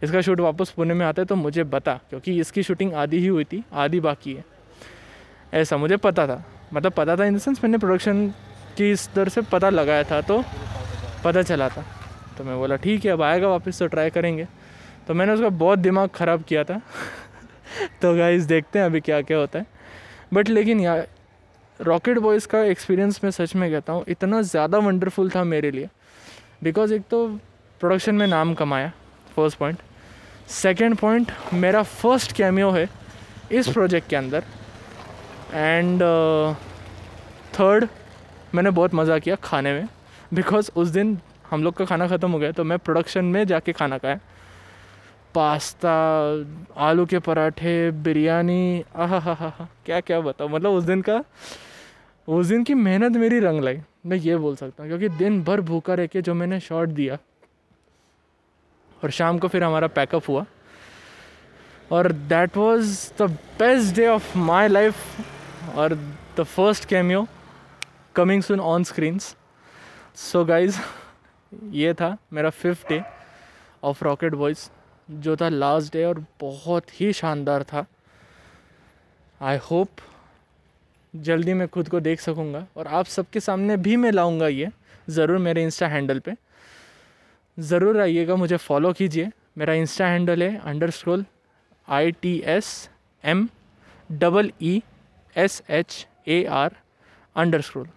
इसका 0.03 0.21
शूट 0.21 0.41
वापस 0.41 0.71
पुणे 0.71 0.95
में 0.95 1.05
आता 1.07 1.23
है 1.23 1.27
तो 1.27 1.37
मुझे 1.37 1.64
बता, 1.64 1.95
क्योंकि 2.11 2.38
इसकी 2.41 2.62
शूटिंग 2.62 2.93
आधी 2.95 3.19
ही 3.19 3.27
हुई 3.27 3.45
थी, 3.45 3.62
आधी 3.73 4.01
बाकी 4.01 4.35
है। 4.35 4.45
ऐसा 5.53 5.77
मुझे 5.77 5.97
पता 5.97 6.27
था। 6.27 6.43
मतलब 6.73 6.93
पता 6.93 7.17
था 7.17 7.25
इन 7.25 7.37
द 7.37 7.38
सेंस 7.38 7.61
मैंने 7.64 7.79
प्रोडक्शन 7.79 8.29
की 8.77 8.91
इस 8.91 9.09
दर 9.14 9.29
से 9.29 9.43
पता 9.43 9.71
लगाया 9.71 10.05
था 10.05 10.21
तो 10.21 10.43
पता 11.25 11.43
चला 11.43 11.69
था। 11.69 11.85
तो 12.38 12.45
मैं 12.45 12.57
बोला, 12.59 12.77
ठीक 12.77 13.05
है, 13.05 13.12
अब 13.12 13.23
आएगा 13.23 13.49
वापस 13.49 13.79
तो 13.79 13.87
ट्राई 13.87 14.11
करेंगे। 14.11 14.47
तो 15.09 15.14
मैंने 15.14 15.33
उसका 15.33 15.49
बहुत 15.49 15.79
दिमाग 15.79 16.09
ख़राब 16.14 16.43
किया 16.43 16.64
था। 16.64 16.81
तो 18.03 18.14
गाइस 18.17 18.45
देखते 18.45 18.79
हैं 18.79 18.87
अभी 18.87 19.01
क्या 19.01 19.21
क्या 19.23 19.38
होता 19.38 19.59
है। 19.59 19.67
बट 20.35 20.49
लेकिन 20.49 20.81
यार 20.81 21.07
रॉकेट 21.81 22.19
बॉयज़ 22.19 22.47
का 22.47 22.62
एक्सपीरियंस 22.64 23.21
मैं 23.25 23.31
सच 23.31 23.55
में 23.57 23.71
कहता 23.71 23.93
हूँ, 23.93 24.05
इतना 24.09 24.43
ज़्यादा 24.43 24.79
वंडरफुल 24.79 25.31
था 25.31 25.45
मेरे 25.45 25.71
लिए। 25.71 25.88
बिकॉज़ 26.62 26.94
एक 26.94 27.03
तो 27.11 27.27
प्रोडक्शन 27.81 28.14
में 28.14 28.27
नाम 28.27 28.55
कमाया 28.55 28.92
फ़र्स्ट 29.37 29.59
पॉइंट 29.59 29.79
सेकेंड 30.49 30.97
पॉइंट 30.97 31.33
मेरा 31.55 31.83
फ़र्स्ट 31.83 32.33
कैमियो 32.37 32.71
है 32.71 32.88
इस 33.53 33.68
प्रोजेक्ट 33.68 34.09
के 34.09 34.16
अंदर. 34.16 34.44
एंड 35.55 36.03
थर्ड 37.59 37.85
uh, 37.85 37.90
मैंने 38.55 38.71
बहुत 38.71 38.94
मज़ा 38.94 39.18
किया 39.18 39.37
खाने 39.44 39.73
में. 39.73 39.88
बिकॉज़ 40.35 40.71
उस 40.77 40.88
दिन 40.88 41.18
हम 41.51 41.62
लोग 41.62 41.75
का 41.77 41.85
खाना 41.85 42.09
ख़त्म 42.09 42.31
हो 42.31 42.38
गया 42.38 42.53
तो 42.53 42.64
मैं 42.64 42.79
प्रोडक्शन 42.79 43.25
में 43.25 43.44
जाके 43.47 43.73
खाना 43.73 43.99
खाया. 43.99 44.18
पास्ता 45.35 45.94
आलू 46.85 47.07
के 47.07 47.18
पराठे 47.18 47.90
बिरयानी 48.05 48.85
आहा 48.97 49.18
हा 49.18 49.33
हा 49.35 49.49
हा 49.59 49.68
क्या 49.87 50.01
क्या 50.01 50.21
बताओ 50.21 50.49
मतलब 50.49 50.71
उस 50.73 50.85
दिन 50.85 51.03
का 51.09 51.23
उस 52.29 52.47
दिन 52.47 52.64
की 52.64 52.75
मेहनत 52.75 53.16
मेरी 53.16 53.38
रंग 53.40 53.61
लाई. 53.64 53.81
मैं 54.09 54.16
ये 54.16 54.37
बोल 54.37 54.55
सकता 54.57 54.83
हूँ, 54.83 54.90
क्योंकि 54.90 55.09
दिन 55.16 55.42
भर 55.44 55.61
भूखा 55.61 55.94
रह 55.94 56.07
के 56.07 56.23
जो 56.23 56.35
मैंने 56.35 56.61
शॉट 56.61 56.88
दिया, 56.90 57.18
और 59.03 59.11
शाम 59.11 59.38
को 59.38 59.49
फिर 59.49 59.64
हमारा 59.64 59.87
पैकअप 59.88 60.29
हुआ, 60.29 60.44
और 61.92 62.12
that 62.12 62.57
was 62.57 63.11
the 63.18 63.31
best 63.59 63.94
day 63.97 64.07
of 64.07 64.37
my 64.38 64.68
life 64.68 65.77
और 65.77 65.94
the 66.38 66.42
first 66.42 66.85
cameo 66.88 67.27
coming 68.14 68.42
soon 68.42 68.61
on 68.61 68.85
screens 68.85 69.35
so 70.16 70.44
guys 70.44 70.79
ये 71.73 71.92
था 71.94 72.16
मेरा 72.33 72.51
fifth 72.53 72.88
day 72.88 73.03
of 73.83 74.05
Rocket 74.05 74.35
Boys 74.35 74.68
जो 75.11 75.37
था 75.37 75.49
लास्ट 75.49 75.92
डे 75.92 76.05
और 76.05 76.25
बहुत 76.40 77.01
ही 77.01 77.12
शानदार 77.12 77.62
था। 77.62 77.85
आई 79.40 79.59
होप 79.71 79.90
जल्दी 81.18 81.54
मैं 81.54 81.68
खुद 81.68 81.88
को 81.88 82.00
देख 82.00 82.20
सकूँगा 82.20 82.66
और 82.76 82.87
आप 82.87 83.07
सबके 83.07 83.40
सामने 83.40 83.76
भी 83.76 83.96
मैं 83.96 84.11
लाऊँगा 84.12 84.48
ये। 84.48 84.68
ज़रूर 85.11 85.38
मेरे 85.38 85.62
इंस्टा 85.62 85.87
हैंडल 85.88 86.18
पे। 86.18 86.35
ज़रूर 87.59 88.00
आइएगा, 88.00 88.37
मुझे 88.37 88.57
फॉलो 88.57 88.92
कीजिए। 88.92 89.31
मेरा 89.59 89.74
इंस्टा 89.74 90.07
हैंडल 90.07 90.42
है 90.42 90.57
underscore 90.90 91.24
I 91.88 92.11
T 92.12 92.37
S 92.46 92.68
M 93.24 93.48
double 94.11 94.50
E 94.62 94.83
S 95.37 95.62
H 95.70 96.07
A 96.28 96.44
R 96.44 96.76
underscore 97.61 97.88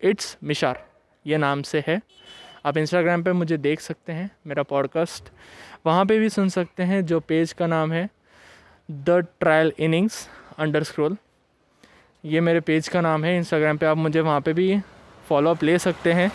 it's 0.00 0.36
Mishar 0.44 0.84
ये 1.26 1.36
नाम 1.36 1.62
से 1.62 1.82
है। 1.86 2.00
आप 2.66 2.76
इंस्टाग्राम 2.76 3.22
पे 3.22 3.32
मुझे 3.32 3.56
देख 3.58 3.80
सकते 3.80 4.12
हैं 4.12 4.30
मेरा 4.46 4.62
पॉडकास्ट 4.62 5.28
वहाँ 5.86 6.04
पे 6.06 6.18
भी 6.18 6.28
सुन 6.28 6.48
सकते 6.48 6.82
हैं 6.82 7.04
जो 7.06 7.20
पेज 7.22 7.52
का 7.52 7.66
नाम 7.66 7.92
है 7.92 8.08
the 8.88 9.26
trial 9.40 9.72
innings 9.78 10.28
under 10.58 10.82
scroll 10.82 11.16
ये 12.26 12.40
मेरे 12.40 12.60
पेज 12.60 12.86
का 12.88 13.00
नाम 13.00 13.24
है 13.24 13.36
इंस्टाग्राम 13.36 13.76
पे 13.78 13.86
आप 13.86 13.96
मुझे 13.96 14.20
वहाँ 14.20 14.40
पे 14.40 14.52
भी 14.52 14.78
फॉलोअप 15.28 15.62
ले 15.62 15.78
सकते 15.78 16.12
हैं। 16.12 16.30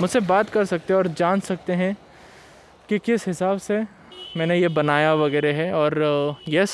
मुझसे 0.00 0.20
बात 0.20 0.48
कर 0.50 0.64
सकते 0.64 0.92
हैं 0.92 0.98
और 0.98 1.08
जान 1.08 1.40
सकते 1.40 1.72
हैं 1.72 1.96
कि 2.88 2.98
किस 2.98 3.26
हिसाब 3.26 3.58
से 3.58 3.78
मैंने 4.36 4.56
ये 4.58 4.68
बनाया 4.68 5.12
वगैरह 5.14 5.54
है। 5.56 5.72
और 5.72 6.36
यस 6.48 6.70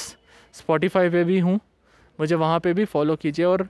स्पॉटिफाई 0.54 1.10
पे 1.10 1.24
भी 1.24 1.38
हूँ। 1.38 1.58
मुझे 2.18 2.34
वहाँ 2.34 2.60
पे 2.60 2.72
भी 2.72 2.84
फॉलो 2.84 3.16
कीजिए 3.16 3.44
और 3.44 3.68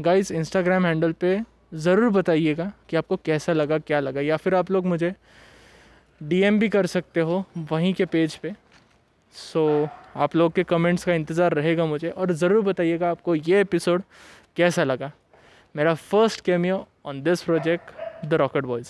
गाइस 0.00 0.32
इंस्टाग्राम 0.32 0.86
हैंडल 0.86 1.12
पे 1.12 1.38
ज़रूर 1.76 2.10
बताइएगा 2.10 2.70
कि 2.88 2.96
आपको 2.96 3.16
कैसा 3.16 3.52
लगा 3.52 3.78
क्या 3.78 4.00
लगा। 4.00 4.20
या 4.20 4.36
फिर 4.36 4.54
आप 4.54 4.70
लोग 4.70 4.86
मुझे 4.86 5.14
डीएम 6.20 6.58
भी 6.58 6.68
कर 6.68 6.86
सकते 6.88 7.20
हो 7.20 7.44
वहीं 7.70 7.94
के 7.94 8.04
पेज 8.06 8.36
पे। 8.36 8.54
सो 9.34 9.60
so, 9.82 9.88
आप 10.16 10.34
लोग 10.36 10.52
के 10.52 10.62
कमेंट्स 10.64 11.04
का 11.04 11.14
इंतज़ार 11.14 11.52
रहेगा 11.54 11.84
मुझे 11.86 12.08
और 12.10 12.32
ज़रूर 12.32 12.62
बताइएगा 12.64 13.10
आपको 13.10 13.34
ये 13.34 13.60
एपिसोड 13.60 14.02
कैसा 14.56 14.84
लगा? 14.84 15.10
मेरा 15.76 15.94
first 15.94 16.40
cameo 16.44 16.86
on 17.06 17.22
this 17.22 17.42
project 17.42 18.26
the 18.26 18.34
Rocket 18.34 18.64
Boys 18.64 18.88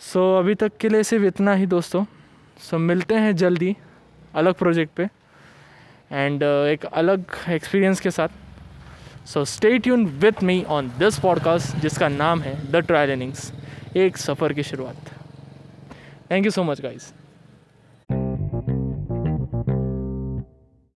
so 0.00 0.38
अभी 0.38 0.54
तक 0.54 0.76
के 0.76 0.88
लिए 0.88 1.02
सिर्फ़ 1.02 1.24
इतना 1.24 1.54
ही 1.54 1.66
दोस्तों। 1.66 2.04
सो 2.04 2.76
so, 2.76 2.82
मिलते 2.82 3.14
हैं 3.14 3.36
जल्दी 3.36 3.76
अलग 4.34 4.54
प्रोजेक्ट 4.54 4.92
पे। 4.92 5.08
एंड 6.12 6.42
uh, 6.42 6.66
एक 6.66 6.84
अलग 6.84 7.24
एक्सपीरियंस 7.48 8.00
के 8.00 8.10
साथ। 8.10 8.28
So 9.26 9.44
stay 9.44 9.78
tune 9.78 10.06
with 10.06 10.42
me 10.42 10.62
on 10.68 10.88
this 10.98 11.18
podcast 11.18 11.76
जिसका 11.76 12.08
नाम 12.08 12.40
है 12.40 12.70
द 12.72 12.76
ट्रायल 12.76 13.10
इनिंग्स 13.10 13.52
एक 13.96 14.16
सफ़र 14.16 14.52
की 14.52 14.62
शुरुआत। 14.62 15.10
Thank 16.30 16.44
you 16.44 16.50
so 16.50 16.62
much 16.62 16.80
guys 16.80 17.12